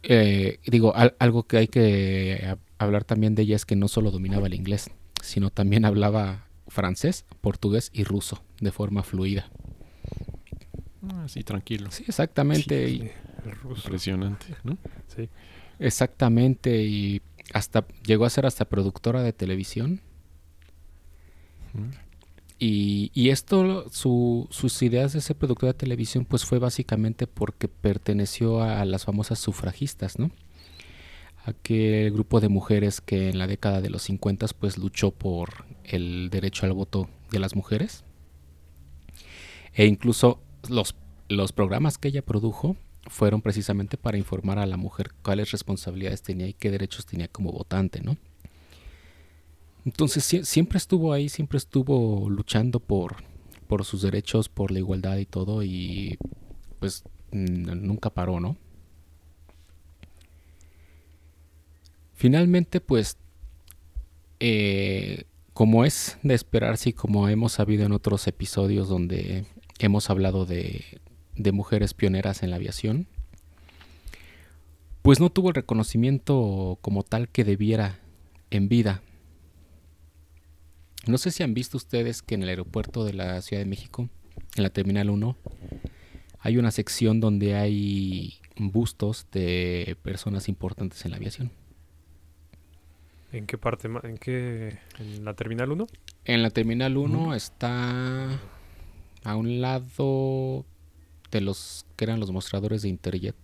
Eh, 0.03 0.59
digo, 0.67 0.95
al- 0.95 1.15
algo 1.19 1.43
que 1.47 1.57
hay 1.57 1.67
que 1.67 2.33
eh, 2.33 2.55
hablar 2.77 3.03
también 3.03 3.33
de 3.35 3.43
ella 3.43 3.55
es 3.55 3.65
que 3.65 3.75
no 3.75 3.87
solo 3.87 4.11
dominaba 4.11 4.47
el 4.47 4.53
inglés, 4.53 4.89
sino 5.23 5.49
también 5.49 5.85
hablaba 5.85 6.44
francés, 6.67 7.25
portugués 7.41 7.89
y 7.93 8.03
ruso 8.03 8.43
de 8.59 8.71
forma 8.71 9.03
fluida. 9.03 9.49
Ah, 11.07 11.25
sí, 11.27 11.43
tranquilo. 11.43 11.91
Sí, 11.91 12.03
exactamente. 12.07 12.89
y- 12.89 12.99
Sí, 12.99 13.09
el 13.45 13.51
ruso. 13.51 13.81
Impresionante, 13.85 14.45
¿no? 14.63 14.77
Sí. 15.15 15.29
exactamente. 15.79 16.83
Y 16.83 17.21
hasta 17.53 17.85
llegó 18.05 18.25
a 18.25 18.29
ser 18.29 18.45
hasta 18.45 18.65
productora 18.65 19.21
de 19.21 19.33
televisión. 19.33 20.01
Y, 22.57 23.11
y 23.13 23.29
esto, 23.29 23.89
su- 23.91 24.47
sus 24.49 24.81
ideas 24.81 25.11
de 25.13 25.19
ser 25.21 25.35
productora 25.35 25.73
de 25.73 25.77
televisión, 25.77 26.23
pues 26.25 26.45
fue 26.45 26.57
básicamente 26.57 27.27
porque 27.27 27.67
perteneció 27.67 28.61
a, 28.63 28.85
las 28.85 29.03
famosas 29.03 29.39
sufragistas, 29.39 30.17
¿no? 30.17 30.31
Aquel 31.45 32.11
grupo 32.11 32.39
de 32.41 32.49
mujeres 32.49 33.01
que 33.01 33.29
en 33.29 33.37
la 33.37 33.47
década 33.47 33.79
de 33.81 33.89
los 33.89 34.01
50 34.03 34.47
pues 34.59 34.77
luchó 34.77 35.11
por 35.11 35.65
el 35.83 36.29
derecho 36.31 36.65
al 36.65 36.73
voto 36.73 37.07
de 37.31 37.39
las 37.39 37.55
mujeres. 37.55 38.03
E 39.73 39.85
incluso 39.85 40.39
los, 40.69 40.95
los 41.29 41.51
programas 41.51 41.97
que 41.97 42.07
ella 42.09 42.23
produjo 42.25 42.75
fueron 43.07 43.41
precisamente 43.41 43.97
para 43.97 44.17
informar 44.17 44.57
a 44.57 44.65
la 44.65 44.77
mujer 44.77 45.11
cuáles 45.21 45.51
responsabilidades 45.51 46.23
tenía 46.23 46.47
y 46.47 46.53
qué 46.53 46.71
derechos 46.71 47.05
tenía 47.05 47.27
como 47.27 47.51
votante, 47.51 48.01
¿no? 48.01 48.17
Entonces 49.85 50.23
sie- 50.31 50.43
siempre 50.43 50.77
estuvo 50.77 51.13
ahí, 51.13 51.29
siempre 51.29 51.57
estuvo 51.57 52.29
luchando 52.29 52.79
por, 52.79 53.17
por 53.67 53.85
sus 53.85 54.01
derechos, 54.01 54.49
por 54.49 54.71
la 54.71 54.79
igualdad 54.79 55.17
y 55.17 55.25
todo, 55.25 55.63
y 55.63 56.17
pues 56.79 57.03
nunca 57.31 58.09
paró, 58.09 58.39
¿no? 58.39 58.57
Finalmente, 62.25 62.81
pues, 62.81 63.19
eh, 64.39 65.25
como 65.53 65.85
es 65.85 66.17
de 66.23 66.33
esperarse 66.33 66.89
y 66.89 66.93
como 66.93 67.29
hemos 67.29 67.51
sabido 67.51 67.85
en 67.85 67.91
otros 67.91 68.25
episodios 68.25 68.89
donde 68.89 69.45
hemos 69.77 70.09
hablado 70.09 70.47
de, 70.47 70.83
de 71.35 71.51
mujeres 71.51 71.93
pioneras 71.93 72.41
en 72.41 72.49
la 72.49 72.55
aviación, 72.55 73.05
pues 75.03 75.19
no 75.19 75.29
tuvo 75.29 75.49
el 75.49 75.53
reconocimiento 75.53 76.79
como 76.81 77.03
tal 77.03 77.29
que 77.29 77.43
debiera 77.43 77.99
en 78.49 78.69
vida. 78.69 79.03
No 81.05 81.19
sé 81.19 81.29
si 81.29 81.43
han 81.43 81.53
visto 81.53 81.77
ustedes 81.77 82.23
que 82.23 82.33
en 82.33 82.41
el 82.41 82.49
aeropuerto 82.49 83.05
de 83.05 83.13
la 83.13 83.39
Ciudad 83.43 83.61
de 83.61 83.69
México, 83.69 84.09
en 84.55 84.63
la 84.63 84.71
Terminal 84.71 85.11
1, 85.11 85.37
hay 86.39 86.57
una 86.57 86.71
sección 86.71 87.19
donde 87.19 87.53
hay 87.53 88.39
bustos 88.57 89.27
de 89.31 89.95
personas 90.01 90.49
importantes 90.49 91.05
en 91.05 91.11
la 91.11 91.17
aviación. 91.17 91.51
¿En 93.35 93.45
qué 93.47 93.57
parte? 93.57 93.89
¿En 94.03 94.17
qué? 94.17 94.77
¿En 94.97 95.25
la 95.25 95.33
Terminal 95.33 95.69
1? 95.71 95.87
En 96.23 96.41
la 96.41 96.49
Terminal 96.51 96.95
1 96.95 97.19
Ujú. 97.21 97.33
está 97.33 98.29
a 99.23 99.35
un 99.35 99.59
lado 99.59 100.65
de 101.31 101.41
los 101.41 101.85
que 101.97 102.05
eran 102.05 102.19
los 102.21 102.31
mostradores 102.31 102.81
de 102.83 102.89
Interjet. 102.89 103.35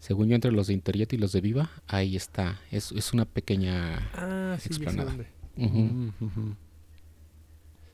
Según 0.00 0.28
yo, 0.28 0.34
entre 0.34 0.50
los 0.50 0.66
de 0.66 0.74
Interjet 0.74 1.12
y 1.12 1.18
los 1.18 1.30
de 1.32 1.40
Viva, 1.40 1.70
ahí 1.86 2.16
está. 2.16 2.60
Es, 2.72 2.90
es 2.92 3.12
una 3.12 3.24
pequeña... 3.26 4.10
Ah, 4.14 4.56
sí, 4.58 4.68
Explanada. 4.68 5.14
Mm, 5.56 6.08
ujú. 6.20 6.54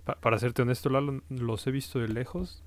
Pa- 0.04 0.18
para 0.20 0.38
serte 0.38 0.62
honesto, 0.62 0.88
Lalo, 0.88 1.22
los 1.28 1.66
he 1.66 1.70
visto 1.72 1.98
de 1.98 2.08
lejos. 2.08 2.62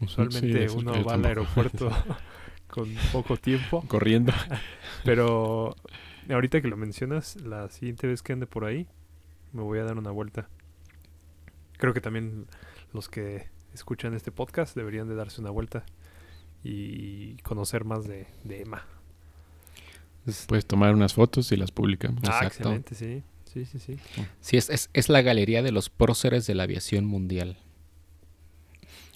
Usualmente 0.00 0.68
sí, 0.68 0.76
uno 0.76 1.04
va 1.04 1.14
al 1.14 1.24
aeropuerto 1.24 1.90
con 2.68 2.88
poco 3.12 3.36
tiempo. 3.36 3.82
Corriendo. 3.88 4.32
Pero 5.04 5.74
ahorita 6.28 6.60
que 6.60 6.68
lo 6.68 6.76
mencionas, 6.76 7.36
la 7.36 7.68
siguiente 7.70 8.06
vez 8.06 8.22
que 8.22 8.32
ande 8.32 8.46
por 8.46 8.64
ahí, 8.64 8.86
me 9.52 9.62
voy 9.62 9.78
a 9.78 9.84
dar 9.84 9.98
una 9.98 10.10
vuelta. 10.10 10.48
Creo 11.78 11.94
que 11.94 12.00
también 12.00 12.46
los 12.92 13.08
que 13.08 13.48
escuchan 13.74 14.14
este 14.14 14.32
podcast 14.32 14.74
deberían 14.76 15.08
de 15.08 15.14
darse 15.14 15.40
una 15.40 15.50
vuelta 15.50 15.84
y 16.64 17.36
conocer 17.38 17.84
más 17.84 18.06
de, 18.06 18.26
de 18.44 18.62
Emma. 18.62 18.84
Puedes 20.46 20.66
tomar 20.66 20.94
unas 20.94 21.14
fotos 21.14 21.50
y 21.52 21.56
las 21.56 21.70
publicamos. 21.70 22.20
Ah, 22.24 22.40
Exacto. 22.44 22.72
excelente, 22.74 22.94
sí. 22.94 23.22
Sí, 23.44 23.64
sí, 23.64 23.78
sí. 23.78 23.98
Sí, 24.40 24.56
es, 24.58 24.68
es, 24.68 24.90
es 24.92 25.08
la 25.08 25.22
galería 25.22 25.62
de 25.62 25.72
los 25.72 25.88
próceres 25.88 26.46
de 26.46 26.54
la 26.54 26.64
aviación 26.64 27.06
mundial. 27.06 27.56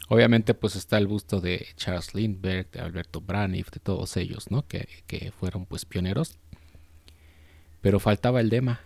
Obviamente, 0.08 0.54
pues 0.54 0.74
está 0.74 0.96
el 0.96 1.06
busto 1.06 1.40
de 1.40 1.66
Charles 1.76 2.14
Lindbergh, 2.14 2.70
de 2.70 2.80
Alberto 2.80 3.20
Braniff, 3.20 3.70
de 3.70 3.80
todos 3.80 4.16
ellos, 4.16 4.50
¿no? 4.50 4.66
Que, 4.66 4.88
que 5.06 5.32
fueron 5.32 5.66
pues 5.66 5.84
pioneros. 5.84 6.38
Pero 7.82 8.00
faltaba 8.00 8.40
el 8.40 8.48
Dema. 8.48 8.80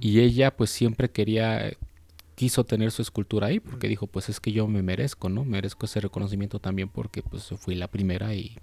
Y 0.00 0.20
ella 0.20 0.56
pues 0.56 0.70
siempre 0.70 1.10
quería, 1.10 1.76
quiso 2.34 2.64
tener 2.64 2.90
su 2.90 3.02
escultura 3.02 3.48
ahí, 3.48 3.60
porque 3.60 3.88
dijo, 3.88 4.06
pues 4.06 4.28
es 4.28 4.40
que 4.40 4.52
yo 4.52 4.66
me 4.66 4.82
merezco, 4.82 5.28
¿no? 5.28 5.44
Merezco 5.44 5.86
ese 5.86 6.00
reconocimiento 6.00 6.58
también 6.58 6.88
porque 6.88 7.22
pues 7.22 7.48
fui 7.58 7.74
la 7.74 7.88
primera 7.88 8.34
y 8.34 8.56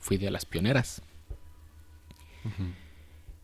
fui 0.00 0.16
de 0.16 0.30
las 0.30 0.44
pioneras. 0.44 1.02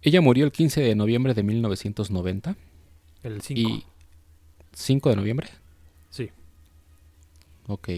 Ella 0.02 0.20
murió 0.20 0.44
el 0.44 0.52
15 0.52 0.80
de 0.80 0.94
noviembre 0.94 1.34
de 1.34 1.42
1990. 1.42 2.56
El 3.22 3.40
5. 3.40 3.60
¿Y 3.60 3.84
5 4.72 5.10
de 5.10 5.16
noviembre? 5.16 5.48
Sí. 6.10 6.30
Ok. 7.66 7.88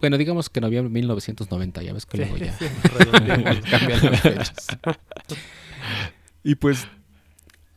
Bueno, 0.00 0.16
digamos 0.18 0.48
que 0.48 0.60
noviembre 0.60 0.88
de 0.90 0.94
1990, 0.94 1.82
ya 1.82 1.92
ves 1.92 2.06
que 2.06 2.18
luego 2.18 2.36
ya 2.38 2.58
cambian 3.70 4.04
las 4.10 4.20
fechas. 4.20 4.66
Y 6.42 6.54
pues 6.54 6.86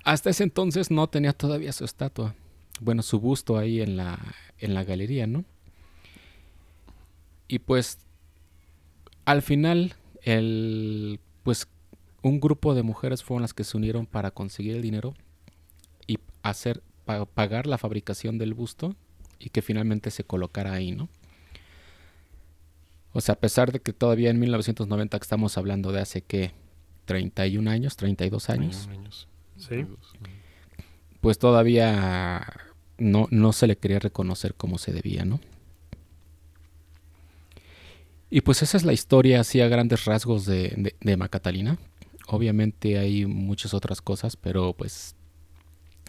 hasta 0.04 0.30
ese 0.30 0.44
entonces 0.44 0.92
no 0.92 1.08
tenía 1.10 1.34
todavía 1.34 1.72
su 1.74 1.84
estatua. 1.86 2.36
Bueno, 2.80 3.02
su 3.04 3.20
busto 3.20 3.58
ahí 3.58 3.82
en 3.82 3.98
la, 3.98 4.18
en 4.58 4.74
la 4.74 4.84
galería, 4.86 5.28
¿no? 5.28 5.44
Y 7.48 7.60
pues 7.60 7.98
al 9.26 9.42
final, 9.42 9.96
el, 10.22 11.20
pues 11.44 11.68
un 12.22 12.40
grupo 12.40 12.76
de 12.76 12.84
mujeres 12.84 13.24
fueron 13.24 13.42
las 13.42 13.54
que 13.54 13.64
se 13.64 13.76
unieron 13.76 14.06
para 14.06 14.32
conseguir 14.32 14.76
el 14.76 14.82
dinero 14.82 15.14
y 16.08 16.20
hacer 16.44 16.82
pa- 17.06 17.26
pagar 17.26 17.68
la 17.68 17.78
fabricación 17.78 18.38
del 18.38 18.54
busto 18.54 18.96
y 19.40 19.50
que 19.50 19.62
finalmente 19.62 20.12
se 20.12 20.24
colocara 20.24 20.74
ahí, 20.74 20.92
¿no? 20.92 21.10
O 23.12 23.22
sea, 23.22 23.34
a 23.34 23.40
pesar 23.40 23.72
de 23.72 23.80
que 23.80 23.94
todavía 23.94 24.30
en 24.30 24.40
1990 24.40 25.18
que 25.18 25.24
estamos 25.24 25.58
hablando 25.58 25.92
de 25.92 26.02
hace 26.02 26.22
que 26.22 26.52
31 27.06 27.70
años, 27.70 27.96
32 27.96 28.50
años, 28.50 28.88
años. 28.88 29.28
Sí. 29.58 29.86
pues 31.22 31.40
todavía 31.40 32.46
no, 32.98 33.28
no 33.32 33.52
se 33.52 33.68
le 33.68 33.78
quería 33.78 34.00
reconocer 34.00 34.54
como 34.54 34.78
se 34.78 34.94
debía, 34.94 35.26
¿no? 35.26 35.40
Y 38.30 38.42
pues 38.42 38.62
esa 38.62 38.78
es 38.78 38.86
la 38.86 38.94
historia 38.94 39.40
así 39.40 39.60
a 39.60 39.68
grandes 39.68 40.06
rasgos 40.06 40.46
de, 40.46 40.74
de, 40.78 40.96
de 41.00 41.12
Emma 41.12 41.30
Catalina. 41.30 41.80
Obviamente 42.28 43.00
hay 43.00 43.26
muchas 43.26 43.74
otras 43.74 44.02
cosas, 44.02 44.36
pero 44.36 44.74
pues 44.74 45.16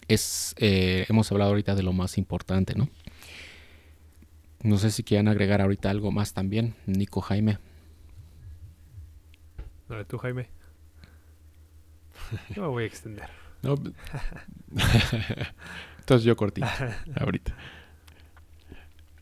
es 0.06 0.54
eh, 0.58 1.06
hemos 1.08 1.30
hablado 1.32 1.50
ahorita 1.50 1.74
de 1.74 1.82
lo 1.82 1.92
más 1.92 2.18
importante, 2.18 2.74
¿no? 2.74 2.88
No 4.62 4.76
sé 4.76 4.90
si 4.90 5.02
quieren 5.02 5.28
agregar 5.28 5.60
ahorita 5.62 5.90
algo 5.90 6.12
más 6.12 6.34
también, 6.34 6.74
Nico 6.86 7.20
Jaime. 7.20 7.58
Dale 9.88 10.04
tú, 10.04 10.18
Jaime. 10.18 10.48
Yo 12.54 12.62
me 12.62 12.68
voy 12.68 12.84
a 12.84 12.86
extender. 12.86 13.28
No, 13.62 13.74
Entonces 15.98 16.24
yo 16.24 16.34
cortito 16.34 16.66
ahorita. 17.14 17.54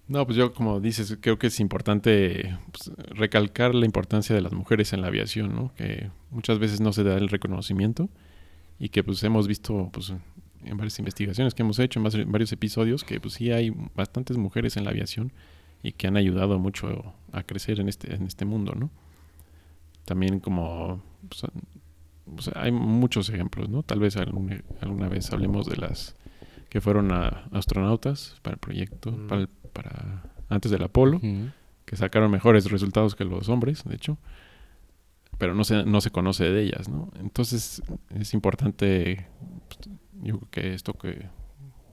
No, 0.06 0.24
pues 0.24 0.38
yo 0.38 0.54
como 0.54 0.78
dices, 0.78 1.18
creo 1.20 1.40
que 1.40 1.48
es 1.48 1.58
importante 1.58 2.56
pues, 2.70 2.92
recalcar 3.10 3.74
la 3.74 3.84
importancia 3.84 4.36
de 4.36 4.40
las 4.40 4.52
mujeres 4.52 4.92
en 4.92 5.02
la 5.02 5.08
aviación, 5.08 5.56
¿no? 5.56 5.74
Que 5.74 6.12
muchas 6.30 6.60
veces 6.60 6.80
no 6.80 6.92
se 6.92 7.02
da 7.02 7.16
el 7.16 7.28
reconocimiento 7.28 8.08
y 8.78 8.90
que 8.90 9.02
pues 9.02 9.22
hemos 9.24 9.48
visto 9.48 9.90
pues 9.92 10.14
en 10.68 10.76
varias 10.76 10.98
investigaciones 10.98 11.54
que 11.54 11.62
hemos 11.62 11.78
hecho, 11.78 12.00
en, 12.06 12.30
varios 12.32 12.52
episodios, 12.52 13.04
que 13.04 13.20
pues 13.20 13.34
sí 13.34 13.50
hay 13.52 13.72
bastantes 13.94 14.36
mujeres 14.36 14.76
en 14.76 14.84
la 14.84 14.90
aviación 14.90 15.32
y 15.82 15.92
que 15.92 16.06
han 16.06 16.16
ayudado 16.16 16.58
mucho 16.58 17.14
a 17.32 17.42
crecer 17.42 17.80
en 17.80 17.88
este, 17.88 18.14
en 18.14 18.22
este 18.26 18.44
mundo, 18.44 18.74
¿no? 18.74 18.90
También 20.04 20.40
como 20.40 21.02
pues, 21.28 21.42
pues, 22.34 22.50
hay 22.56 22.70
muchos 22.72 23.28
ejemplos, 23.30 23.68
¿no? 23.68 23.82
Tal 23.82 24.00
vez 24.00 24.16
algún- 24.16 24.62
alguna 24.80 25.08
vez 25.08 25.32
hablemos 25.32 25.66
de 25.66 25.76
las 25.76 26.16
que 26.68 26.80
fueron 26.80 27.12
a- 27.12 27.48
astronautas 27.52 28.36
para 28.42 28.54
el 28.54 28.60
proyecto, 28.60 29.12
Mm. 29.12 29.26
para, 29.28 29.40
el- 29.42 29.48
para- 29.48 30.22
antes 30.48 30.70
del 30.70 30.82
Apolo, 30.82 31.20
que 31.84 31.96
sacaron 31.96 32.30
mejores 32.30 32.70
resultados 32.70 33.14
que 33.14 33.24
los 33.24 33.48
hombres, 33.48 33.84
de 33.84 33.94
hecho, 33.94 34.18
pero 35.38 35.54
no 35.54 35.64
se, 35.64 35.84
no 35.84 36.00
se 36.00 36.10
conoce 36.10 36.44
de 36.50 36.62
ellas, 36.62 36.88
¿no? 36.88 37.10
Entonces 37.20 37.82
es 38.10 38.34
importante, 38.34 39.26
pues, 39.68 39.88
yo 40.22 40.38
creo 40.38 40.50
que 40.50 40.74
esto 40.74 40.94
que, 40.94 41.28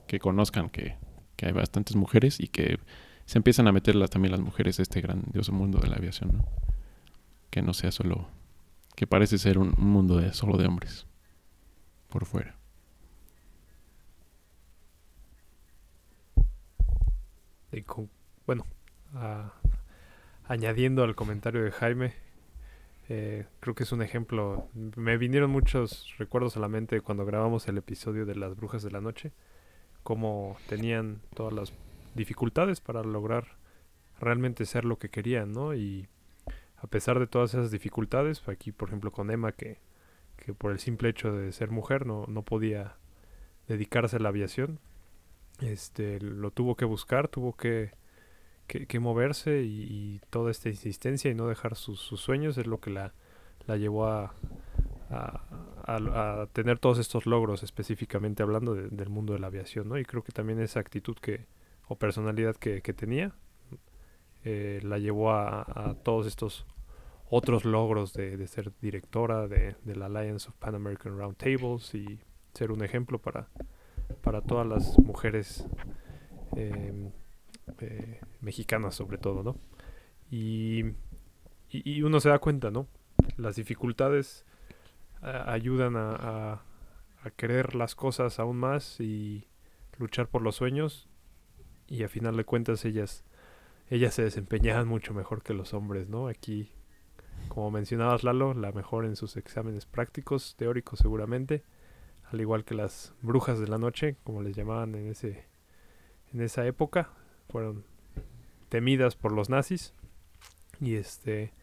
que 0.07 0.19
conozcan 0.19 0.69
que, 0.69 0.95
que 1.35 1.45
hay 1.47 1.51
bastantes 1.53 1.95
mujeres 1.95 2.39
y 2.39 2.47
que 2.47 2.79
se 3.25 3.37
empiezan 3.37 3.67
a 3.67 3.71
meter 3.71 3.95
las- 3.95 4.09
también 4.09 4.31
las 4.31 4.41
mujeres 4.41 4.79
a 4.79 4.83
este 4.83 5.01
grandioso 5.01 5.51
mundo 5.51 5.79
de 5.79 5.87
la 5.89 5.95
aviación, 5.97 6.37
¿no? 6.37 6.45
Que 7.51 7.61
no 7.61 7.73
sea 7.73 7.91
solo, 7.91 8.27
que 8.95 9.07
parece 9.07 9.37
ser 9.37 9.57
un, 9.57 9.73
un 9.77 9.89
mundo 9.89 10.17
de 10.17 10.33
solo 10.33 10.57
de 10.57 10.67
hombres, 10.67 11.05
por 12.09 12.25
fuera. 12.25 12.55
Bueno, 18.45 18.65
a- 19.13 19.51
añadiendo 20.47 21.03
al 21.03 21.15
comentario 21.15 21.63
de 21.63 21.71
Jaime, 21.71 22.13
eh, 23.09 23.45
creo 23.59 23.75
que 23.75 23.83
es 23.83 23.91
un 23.91 24.01
ejemplo. 24.01 24.67
Me 24.73 25.17
vinieron 25.17 25.51
muchos 25.51 26.13
recuerdos 26.17 26.57
a 26.57 26.59
la 26.59 26.67
mente 26.67 27.01
cuando 27.01 27.25
grabamos 27.25 27.67
el 27.67 27.77
episodio 27.77 28.25
de 28.25 28.35
las 28.35 28.55
brujas 28.55 28.83
de 28.83 28.91
la 28.91 29.01
noche, 29.01 29.31
cómo 30.03 30.57
tenían 30.67 31.21
todas 31.33 31.53
las 31.53 31.73
dificultades 32.15 32.81
para 32.81 33.03
lograr 33.03 33.57
realmente 34.19 34.65
ser 34.65 34.85
lo 34.85 34.97
que 34.97 35.09
querían, 35.09 35.51
¿no? 35.51 35.75
Y 35.75 36.07
a 36.77 36.87
pesar 36.87 37.19
de 37.19 37.27
todas 37.27 37.53
esas 37.53 37.71
dificultades, 37.71 38.47
aquí 38.47 38.71
por 38.71 38.89
ejemplo 38.89 39.11
con 39.11 39.29
Emma, 39.29 39.51
que, 39.51 39.79
que 40.37 40.53
por 40.53 40.71
el 40.71 40.79
simple 40.79 41.09
hecho 41.09 41.31
de 41.31 41.51
ser 41.51 41.71
mujer 41.71 42.05
no, 42.05 42.25
no 42.27 42.43
podía 42.43 42.95
dedicarse 43.67 44.17
a 44.17 44.19
la 44.19 44.29
aviación, 44.29 44.79
este, 45.59 46.19
lo 46.19 46.51
tuvo 46.51 46.75
que 46.75 46.85
buscar, 46.85 47.27
tuvo 47.27 47.55
que, 47.55 47.91
que, 48.67 48.99
moverse 48.99 49.63
y, 49.63 50.21
toda 50.29 50.51
esta 50.51 50.69
insistencia 50.69 51.29
y 51.31 51.35
no 51.35 51.47
dejar 51.47 51.75
sus, 51.75 51.99
sueños 51.99 52.57
es 52.57 52.67
lo 52.67 52.79
que 52.79 52.89
la, 52.89 53.13
llevó 53.77 54.07
a, 54.07 54.33
tener 56.53 56.79
todos 56.79 56.97
estos 56.99 57.25
logros 57.25 57.63
específicamente 57.63 58.43
hablando 58.43 58.73
de- 58.73 58.89
del 58.89 59.09
mundo 59.09 59.33
de 59.33 59.39
la 59.39 59.47
aviación, 59.47 59.87
¿no? 59.87 59.97
Y 59.97 60.05
creo 60.05 60.23
que 60.23 60.31
también 60.31 60.59
esa 60.59 60.79
actitud 60.79 61.15
que, 61.15 61.45
o 61.87 61.95
personalidad 61.95 62.55
que, 62.55 62.81
tenía 62.81 63.33
eh, 64.43 64.79
la 64.83 64.97
llevó 64.97 65.31
a, 65.31 65.95
todos 66.03 66.27
estos 66.27 66.65
otros 67.29 67.65
logros 67.65 68.13
de, 68.13 68.45
ser 68.47 68.71
directora 68.81 69.47
de, 69.47 69.75
la 69.85 70.05
Alliance 70.05 70.49
of 70.49 70.55
Pan 70.55 70.75
American 70.75 71.17
Round 71.17 71.37
Tables 71.37 71.93
y 71.95 72.19
ser 72.53 72.71
un 72.71 72.83
ejemplo 72.83 73.19
para, 73.19 73.47
para 74.21 74.41
todas 74.41 74.67
las 74.67 74.97
mujeres 74.99 75.67
eh, 76.55 77.11
eh, 77.79 78.21
mexicanas 78.41 78.95
sobre 78.95 79.17
todo, 79.17 79.43
¿no? 79.43 79.55
Y, 80.29 80.93
y, 81.69 82.01
uno 82.01 82.19
se 82.19 82.29
da 82.29 82.39
cuenta, 82.39 82.71
¿no? 82.71 82.87
Las 83.37 83.55
dificultades 83.55 84.45
ayudan 85.21 85.95
a, 85.95 86.11
a, 86.11 86.61
a 87.23 87.29
querer 87.31 87.73
las 87.75 87.95
cosas 87.95 88.39
aún 88.39 88.57
más 88.57 88.99
y 88.99 89.47
luchar 89.97 90.27
por 90.27 90.41
los 90.41 90.55
sueños 90.55 91.07
y 91.87 92.03
a 92.03 92.09
final 92.09 92.37
de 92.37 92.43
cuentas 92.43 92.85
ellas 92.85 93.25
ellas 93.89 94.15
se 94.15 94.23
desempeñaban 94.23 94.87
mucho 94.87 95.13
mejor 95.13 95.43
que 95.43 95.53
los 95.53 95.73
hombres, 95.73 96.09
¿no? 96.09 96.27
Aquí, 96.27 96.71
como 97.49 97.69
mencionabas 97.69 98.23
Lalo, 98.23 98.53
la 98.53 98.71
mejor 98.71 99.05
en 99.05 99.15
sus 99.15 99.37
exámenes 99.37 99.85
prácticos, 99.85 100.55
teóricos 100.57 100.99
seguramente, 100.99 101.63
al 102.31 102.41
igual 102.41 102.65
que 102.65 102.73
las 102.73 103.13
brujas 103.21 103.59
de 103.59 103.67
la 103.67 103.77
noche, 103.77 104.17
como 104.23 104.41
les 104.41 104.55
llamaban 104.55 104.95
en 104.95 105.07
ese 105.07 105.45
en 106.33 106.41
esa 106.41 106.65
época, 106.65 107.11
fueron 107.49 107.85
temidas 108.69 109.15
por 109.15 109.31
los 109.31 109.49
nazis. 109.49 109.93
Y 110.79 110.95
este 110.95 111.53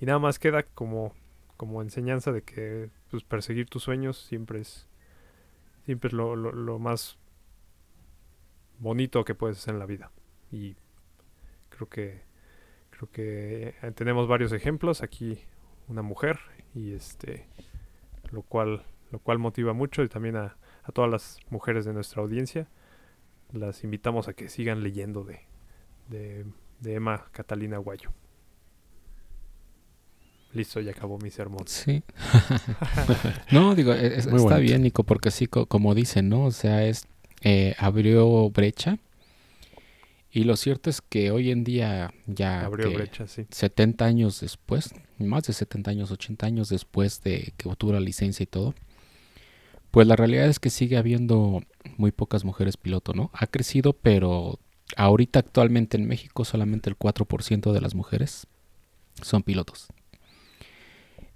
y 0.00 0.06
nada 0.06 0.18
más 0.18 0.38
queda 0.38 0.62
como 0.62 1.14
como 1.56 1.82
enseñanza 1.82 2.32
de 2.32 2.42
que 2.42 2.90
pues 3.10 3.24
perseguir 3.24 3.68
tus 3.68 3.82
sueños 3.82 4.16
siempre 4.18 4.60
es 4.60 4.88
siempre 5.84 6.08
es 6.08 6.12
lo, 6.12 6.36
lo, 6.36 6.52
lo 6.52 6.78
más 6.78 7.18
bonito 8.78 9.24
que 9.24 9.34
puedes 9.34 9.58
hacer 9.58 9.74
en 9.74 9.80
la 9.80 9.86
vida. 9.86 10.10
Y 10.50 10.76
creo 11.68 11.88
que 11.88 12.22
creo 12.90 13.10
que 13.10 13.74
eh, 13.82 13.92
tenemos 13.94 14.28
varios 14.28 14.52
ejemplos. 14.52 15.02
Aquí 15.02 15.40
una 15.88 16.02
mujer 16.02 16.38
y 16.74 16.92
este 16.92 17.48
lo 18.30 18.42
cual 18.42 18.84
lo 19.10 19.18
cual 19.20 19.38
motiva 19.38 19.72
mucho 19.72 20.02
y 20.02 20.08
también 20.08 20.36
a, 20.36 20.56
a 20.82 20.92
todas 20.92 21.10
las 21.10 21.40
mujeres 21.50 21.84
de 21.84 21.94
nuestra 21.94 22.22
audiencia 22.22 22.68
las 23.52 23.82
invitamos 23.84 24.28
a 24.28 24.32
que 24.34 24.48
sigan 24.48 24.82
leyendo 24.82 25.24
de, 25.24 25.40
de, 26.08 26.44
de 26.80 26.94
Emma 26.94 27.26
Catalina 27.32 27.78
Guayo. 27.78 28.10
Listo, 30.54 30.80
ya 30.80 30.92
acabó 30.92 31.18
mi 31.18 31.30
sermón. 31.30 31.66
Sí. 31.66 32.02
no, 33.52 33.74
digo, 33.74 33.92
es- 33.92 34.26
Muy 34.26 34.36
está 34.36 34.54
bonito. 34.54 34.60
bien, 34.60 34.82
Nico, 34.82 35.04
porque 35.04 35.30
sí, 35.30 35.46
co- 35.46 35.66
como 35.66 35.94
dicen, 35.94 36.28
¿no? 36.28 36.44
O 36.46 36.50
sea, 36.50 36.84
es 36.86 37.06
eh, 37.42 37.74
abrió 37.78 38.48
brecha. 38.50 38.98
Y 40.30 40.44
lo 40.44 40.56
cierto 40.56 40.90
es 40.90 41.00
que 41.00 41.30
hoy 41.30 41.50
en 41.50 41.64
día, 41.64 42.12
ya 42.26 42.64
Abrió 42.64 42.88
que 42.90 42.96
brecha, 42.96 43.26
sí. 43.26 43.46
70 43.50 44.04
años 44.04 44.40
después, 44.40 44.94
más 45.18 45.44
de 45.44 45.52
70 45.52 45.90
años, 45.90 46.10
80 46.10 46.46
años 46.46 46.68
después 46.68 47.22
de 47.22 47.52
que 47.56 47.68
obtuvo 47.68 47.92
la 47.92 48.00
licencia 48.00 48.42
y 48.44 48.46
todo, 48.46 48.74
pues 49.90 50.06
la 50.06 50.16
realidad 50.16 50.46
es 50.46 50.58
que 50.60 50.70
sigue 50.70 50.96
habiendo 50.96 51.62
muy 51.96 52.12
pocas 52.12 52.44
mujeres 52.44 52.76
piloto, 52.76 53.14
¿no? 53.14 53.30
Ha 53.32 53.46
crecido, 53.46 53.92
pero 53.92 54.58
ahorita 54.96 55.40
actualmente 55.40 55.96
en 55.96 56.06
México 56.06 56.44
solamente 56.44 56.90
el 56.90 56.98
4% 56.98 57.72
de 57.72 57.80
las 57.80 57.94
mujeres 57.94 58.46
son 59.22 59.42
pilotos. 59.42 59.88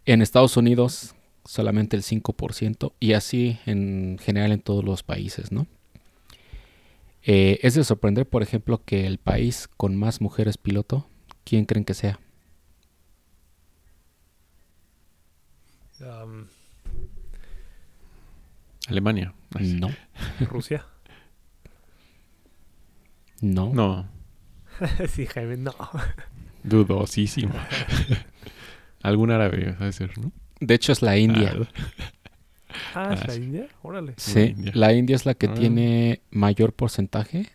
En 0.05 0.23
Estados 0.23 0.57
Unidos 0.57 1.15
solamente 1.45 1.97
el 1.97 2.03
5% 2.03 2.93
y 3.01 3.15
así 3.15 3.59
en 3.67 4.19
general 4.21 4.53
en 4.53 4.61
todos 4.61 4.85
los 4.85 5.03
países, 5.03 5.53
¿no? 5.53 5.67
Eh, 7.25 7.61
es 7.63 7.75
de 7.75 7.85
sorprender, 7.85 8.29
por 8.29 8.43
ejemplo, 8.43 8.83
que 8.85 9.07
el 9.07 9.19
país 9.19 9.69
con 9.77 9.97
más 9.97 10.21
mujeres 10.21 10.59
piloto, 10.59 11.09
¿quién 11.45 11.67
creen 11.67 11.85
que 11.85 11.95
sea? 11.95 12.19
Am, 16.01 16.49
Alemania. 18.89 19.35
No, 19.61 19.89
Rusia. 20.41 20.85
no, 23.41 23.73
No, 23.75 24.09
sí, 25.09 25.27
Jaime, 25.27 25.57
no. 25.57 25.75
dudosísimo. 26.63 27.55
Algún 29.03 29.31
árabe, 29.31 29.75
debe 29.79 29.93
ser, 29.93 30.17
¿no? 30.19 30.33
De 30.61 30.75
hecho 30.75 30.93
es 30.93 31.03
la 31.03 31.19
India. 31.19 31.55
Ah, 32.95 33.13
¿es 33.15 33.21
Ah, 33.23 33.25
la 33.27 33.35
sí. 33.35 33.43
India? 33.43 33.67
Órale. 33.83 34.15
sí, 34.17 34.41
India. 34.57 34.73
la 34.75 34.93
India 34.93 35.17
es 35.17 35.27
la 35.27 35.35
que 35.35 35.47
Ah. 35.49 35.55
tiene 35.55 36.23
mayor 36.31 36.73
porcentaje 36.73 37.49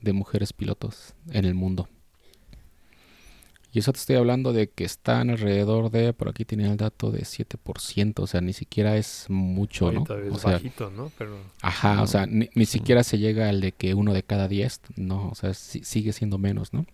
de 0.00 0.12
mujeres 0.14 0.52
pilotos 0.54 1.14
en 1.30 1.44
el 1.44 1.54
mundo. 1.54 1.88
Y 3.72 3.78
eso 3.78 3.92
te 3.92 3.98
estoy 4.00 4.16
hablando 4.16 4.52
de 4.52 4.68
que 4.70 4.84
están 4.84 5.30
alrededor 5.30 5.90
de, 5.90 6.12
por 6.12 6.28
aquí 6.28 6.44
tiene 6.44 6.66
el 6.68 6.76
dato 6.76 7.10
de 7.12 7.24
7%, 7.24 8.24
o 8.24 8.26
sea, 8.26 8.40
ni 8.40 8.52
siquiera 8.52 8.96
es 8.96 9.26
mucho, 9.28 9.86
Oye, 9.86 9.98
¿no? 9.98 10.02
es 10.02 10.32
O 10.32 10.38
sea, 10.38 10.52
bajito, 10.52 10.90
¿no? 10.90 11.12
Pero 11.16 11.36
Ajá, 11.62 11.94
No. 11.96 12.02
o 12.02 12.06
sea, 12.08 12.26
ni, 12.26 12.48
ni 12.54 12.66
siquiera 12.66 13.04
se 13.04 13.18
llega 13.18 13.48
al 13.48 13.60
de 13.60 13.72
que 13.72 13.94
uno 13.94 14.12
de 14.12 14.24
cada 14.24 14.48
diez, 14.48 14.80
no, 14.96 15.28
o 15.28 15.34
sea, 15.36 15.54
si- 15.54 15.84
sigue 15.84 16.12
siendo 16.12 16.36
menos, 16.38 16.72
¿no? 16.72 16.84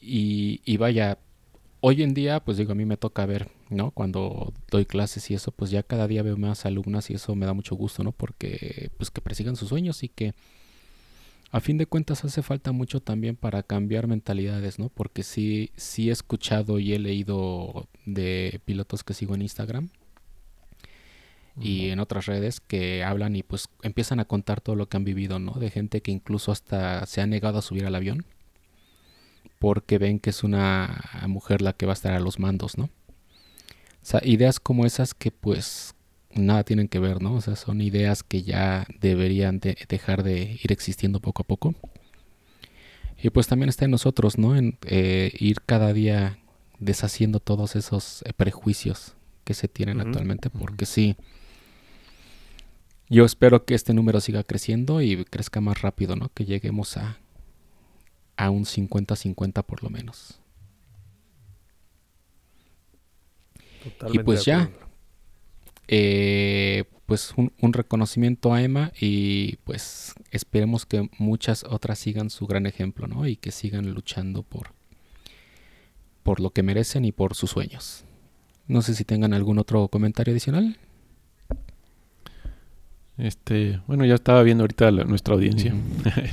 y, 0.00 0.60
y 0.64 0.76
vaya, 0.76 1.18
hoy 1.80 2.02
en 2.02 2.14
día, 2.14 2.40
pues 2.40 2.56
digo, 2.56 2.72
a 2.72 2.74
mí 2.74 2.84
me 2.84 2.96
toca 2.96 3.26
ver, 3.26 3.50
¿no? 3.68 3.90
Cuando 3.90 4.52
doy 4.70 4.86
clases 4.86 5.30
y 5.30 5.34
eso, 5.34 5.52
pues 5.52 5.70
ya 5.70 5.82
cada 5.82 6.06
día 6.06 6.22
veo 6.22 6.36
más 6.36 6.64
alumnas 6.66 7.10
y 7.10 7.14
eso 7.14 7.34
me 7.34 7.46
da 7.46 7.52
mucho 7.52 7.74
gusto, 7.76 8.02
¿no? 8.02 8.12
Porque, 8.12 8.90
pues 8.96 9.10
que 9.10 9.20
persigan 9.20 9.56
sus 9.56 9.68
sueños 9.68 10.02
y 10.02 10.08
que 10.08 10.34
a 11.52 11.60
fin 11.60 11.78
de 11.78 11.86
cuentas 11.86 12.24
hace 12.24 12.42
falta 12.42 12.72
mucho 12.72 13.00
también 13.00 13.36
para 13.36 13.62
cambiar 13.62 14.06
mentalidades, 14.06 14.78
¿no? 14.78 14.88
Porque 14.88 15.22
sí, 15.22 15.72
sí 15.76 16.08
he 16.08 16.12
escuchado 16.12 16.78
y 16.78 16.92
he 16.92 16.98
leído 16.98 17.88
de 18.06 18.60
pilotos 18.64 19.02
que 19.02 19.14
sigo 19.14 19.34
en 19.34 19.42
Instagram 19.42 19.88
y 21.60 21.90
en 21.90 21.98
otras 21.98 22.26
redes 22.26 22.60
que 22.60 23.02
hablan 23.02 23.34
y 23.34 23.42
pues 23.42 23.68
empiezan 23.82 24.20
a 24.20 24.24
contar 24.24 24.60
todo 24.60 24.76
lo 24.76 24.88
que 24.88 24.96
han 24.96 25.04
vivido, 25.04 25.40
¿no? 25.40 25.54
De 25.54 25.70
gente 25.70 26.02
que 26.02 26.12
incluso 26.12 26.52
hasta 26.52 27.04
se 27.06 27.20
ha 27.20 27.26
negado 27.26 27.58
a 27.58 27.62
subir 27.62 27.84
al 27.84 27.96
avión 27.96 28.24
porque 29.58 29.98
ven 29.98 30.20
que 30.20 30.30
es 30.30 30.44
una 30.44 31.02
mujer 31.28 31.62
la 31.62 31.72
que 31.72 31.86
va 31.86 31.92
a 31.92 31.94
estar 31.94 32.14
a 32.14 32.20
los 32.20 32.38
mandos, 32.38 32.78
¿no? 32.78 32.84
O 32.84 32.90
sea, 34.02 34.20
ideas 34.24 34.60
como 34.60 34.86
esas 34.86 35.14
que 35.14 35.30
pues 35.30 35.94
nada 36.34 36.64
tienen 36.64 36.88
que 36.88 36.98
ver, 36.98 37.22
¿no? 37.22 37.34
O 37.34 37.40
sea, 37.40 37.56
son 37.56 37.80
ideas 37.80 38.22
que 38.22 38.42
ya 38.42 38.86
deberían 39.00 39.60
de 39.60 39.76
dejar 39.88 40.22
de 40.22 40.58
ir 40.62 40.72
existiendo 40.72 41.20
poco 41.20 41.42
a 41.42 41.46
poco. 41.46 41.74
Y 43.22 43.30
pues 43.30 43.46
también 43.48 43.68
está 43.68 43.84
en 43.84 43.90
nosotros, 43.90 44.38
¿no? 44.38 44.56
En 44.56 44.78
eh, 44.86 45.32
ir 45.38 45.60
cada 45.62 45.92
día 45.92 46.38
deshaciendo 46.78 47.40
todos 47.40 47.76
esos 47.76 48.22
eh, 48.22 48.32
prejuicios 48.32 49.14
que 49.44 49.54
se 49.54 49.68
tienen 49.68 50.00
actualmente, 50.00 50.48
porque 50.48 50.86
sí, 50.86 51.16
yo 53.08 53.24
espero 53.24 53.64
que 53.64 53.74
este 53.74 53.92
número 53.92 54.20
siga 54.20 54.44
creciendo 54.44 55.02
y 55.02 55.24
crezca 55.24 55.60
más 55.60 55.82
rápido, 55.82 56.16
¿no? 56.16 56.30
Que 56.32 56.44
lleguemos 56.44 56.96
a, 56.96 57.18
a 58.36 58.50
un 58.50 58.64
50-50 58.64 59.64
por 59.64 59.82
lo 59.82 59.90
menos. 59.90 60.40
y 64.12 64.18
pues 64.20 64.44
ya, 64.44 64.70
eh, 65.92 66.84
pues 67.04 67.34
un, 67.36 67.72
reconocimiento 67.72 68.54
a 68.54 68.62
Emma 68.62 68.92
y 69.00 69.56
pues 69.64 70.14
esperemos 70.30 70.86
que 70.86 71.10
muchas 71.18 71.64
otras 71.64 71.98
sigan 71.98 72.30
su 72.30 72.46
gran 72.46 72.66
ejemplo, 72.66 73.08
¿no? 73.08 73.26
Y 73.26 73.34
que 73.34 73.50
sigan 73.50 73.90
luchando 73.90 74.44
por, 74.44 74.68
por 76.22 76.38
lo 76.38 76.50
que 76.50 76.62
merecen 76.62 77.04
y 77.04 77.10
por 77.10 77.34
sus 77.34 77.50
sueños. 77.50 78.04
No 78.68 78.82
sé 78.82 78.94
si 78.94 79.04
tengan 79.04 79.34
algún 79.34 79.58
otro 79.58 79.88
comentario 79.88 80.30
adicional. 80.30 80.78
Este, 83.18 83.80
bueno, 83.88 84.04
ya 84.04 84.14
estaba 84.14 84.44
viendo 84.44 84.62
ahorita 84.62 84.92
nuestra 84.92 85.34
audiencia 85.34 85.74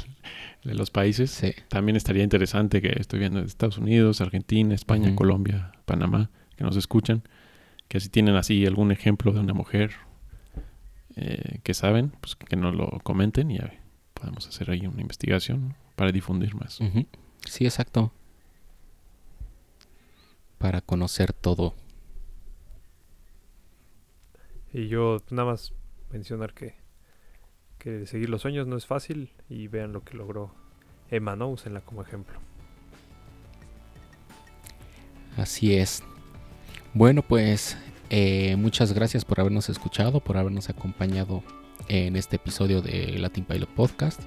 de 0.63 0.73
los 0.75 0.91
países. 0.91 1.41
También 1.67 1.95
estaría 1.95 2.21
interesante 2.21 2.79
que 2.79 2.93
estoy 2.99 3.17
viendo 3.17 3.39
Estados 3.39 3.79
Unidos, 3.79 4.21
Argentina, 4.21 4.75
España, 4.75 5.15
Colombia, 5.15 5.71
Panamá, 5.85 6.29
que 6.55 6.63
nos 6.63 6.77
escuchan 6.77 7.23
que 7.87 7.99
si 7.99 8.09
tienen 8.09 8.35
así 8.35 8.65
algún 8.65 8.91
ejemplo 8.91 9.31
de 9.31 9.39
una 9.39 9.53
mujer 9.53 9.91
eh, 11.15 11.59
que 11.63 11.73
saben, 11.73 12.11
pues 12.21 12.35
que 12.35 12.55
nos 12.55 12.75
lo 12.75 12.99
comenten 13.03 13.51
y 13.51 13.59
podemos 14.13 14.47
hacer 14.47 14.69
ahí 14.71 14.85
una 14.85 15.01
investigación 15.01 15.75
para 15.95 16.11
difundir 16.11 16.55
más. 16.55 16.79
Sí, 17.45 17.65
exacto. 17.65 18.11
Para 20.57 20.81
conocer 20.81 21.33
todo. 21.33 21.75
Y 24.73 24.87
yo 24.87 25.17
nada 25.29 25.51
más 25.51 25.73
mencionar 26.11 26.53
que, 26.53 26.75
que 27.77 28.05
seguir 28.05 28.29
los 28.29 28.41
sueños 28.41 28.67
no 28.67 28.75
es 28.75 28.85
fácil 28.85 29.31
y 29.49 29.67
vean 29.67 29.93
lo 29.93 30.03
que 30.03 30.17
logró 30.17 30.53
Emma, 31.09 31.35
¿no? 31.35 31.49
Úsenla 31.49 31.81
como 31.81 32.01
ejemplo. 32.01 32.37
Así 35.37 35.75
es. 35.75 36.03
Bueno, 36.93 37.21
pues 37.21 37.77
eh, 38.09 38.55
muchas 38.57 38.93
gracias 38.93 39.25
por 39.25 39.39
habernos 39.39 39.69
escuchado, 39.69 40.19
por 40.19 40.37
habernos 40.37 40.69
acompañado 40.69 41.43
en 41.87 42.15
este 42.15 42.37
episodio 42.37 42.81
de 42.81 43.17
Latin 43.19 43.45
Pilot 43.45 43.69
Podcast. 43.69 44.21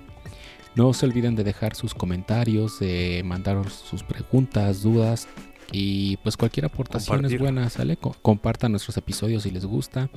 No 0.76 0.92
se 0.92 1.06
olviden 1.06 1.34
de 1.34 1.44
dejar 1.44 1.74
sus 1.74 1.94
comentarios, 1.94 2.78
de 2.78 3.22
mandar 3.24 3.68
sus 3.70 4.02
preguntas, 4.02 4.82
dudas 4.82 5.26
y 5.72 6.16
pues 6.18 6.36
cualquier 6.36 6.66
aportación 6.66 7.24
es 7.24 7.38
buena, 7.38 7.68
¿sale? 7.70 7.96
compartan 7.96 8.72
nuestros 8.72 8.96
episodios 8.96 9.42
si 9.42 9.50
les 9.50 9.64
gusta. 9.64 10.10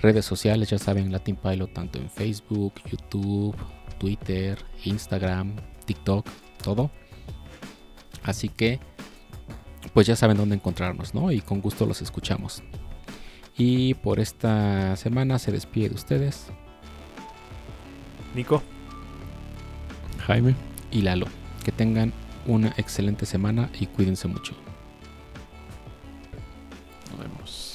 Redes 0.00 0.24
sociales, 0.24 0.70
ya 0.70 0.78
saben, 0.78 1.10
Latin 1.10 1.36
Pilot 1.36 1.72
tanto 1.72 1.98
en 1.98 2.10
Facebook, 2.10 2.74
YouTube, 2.90 3.56
Twitter, 3.98 4.58
Instagram, 4.84 5.56
TikTok, 5.84 6.28
todo. 6.62 6.90
Así 8.22 8.48
que 8.48 8.80
pues 9.92 10.06
ya 10.06 10.16
saben 10.16 10.36
dónde 10.36 10.54
encontrarnos, 10.56 11.14
¿no? 11.14 11.32
Y 11.32 11.40
con 11.40 11.60
gusto 11.60 11.86
los 11.86 12.02
escuchamos. 12.02 12.62
Y 13.56 13.94
por 13.94 14.20
esta 14.20 14.96
semana 14.96 15.38
se 15.38 15.52
despide 15.52 15.88
de 15.88 15.94
ustedes. 15.94 16.48
Nico. 18.34 18.62
Jaime. 20.26 20.54
Y 20.90 21.02
Lalo. 21.02 21.26
Que 21.64 21.72
tengan 21.72 22.12
una 22.46 22.74
excelente 22.76 23.26
semana 23.26 23.70
y 23.80 23.86
cuídense 23.86 24.28
mucho. 24.28 24.54
Nos 27.10 27.20
vemos. 27.20 27.65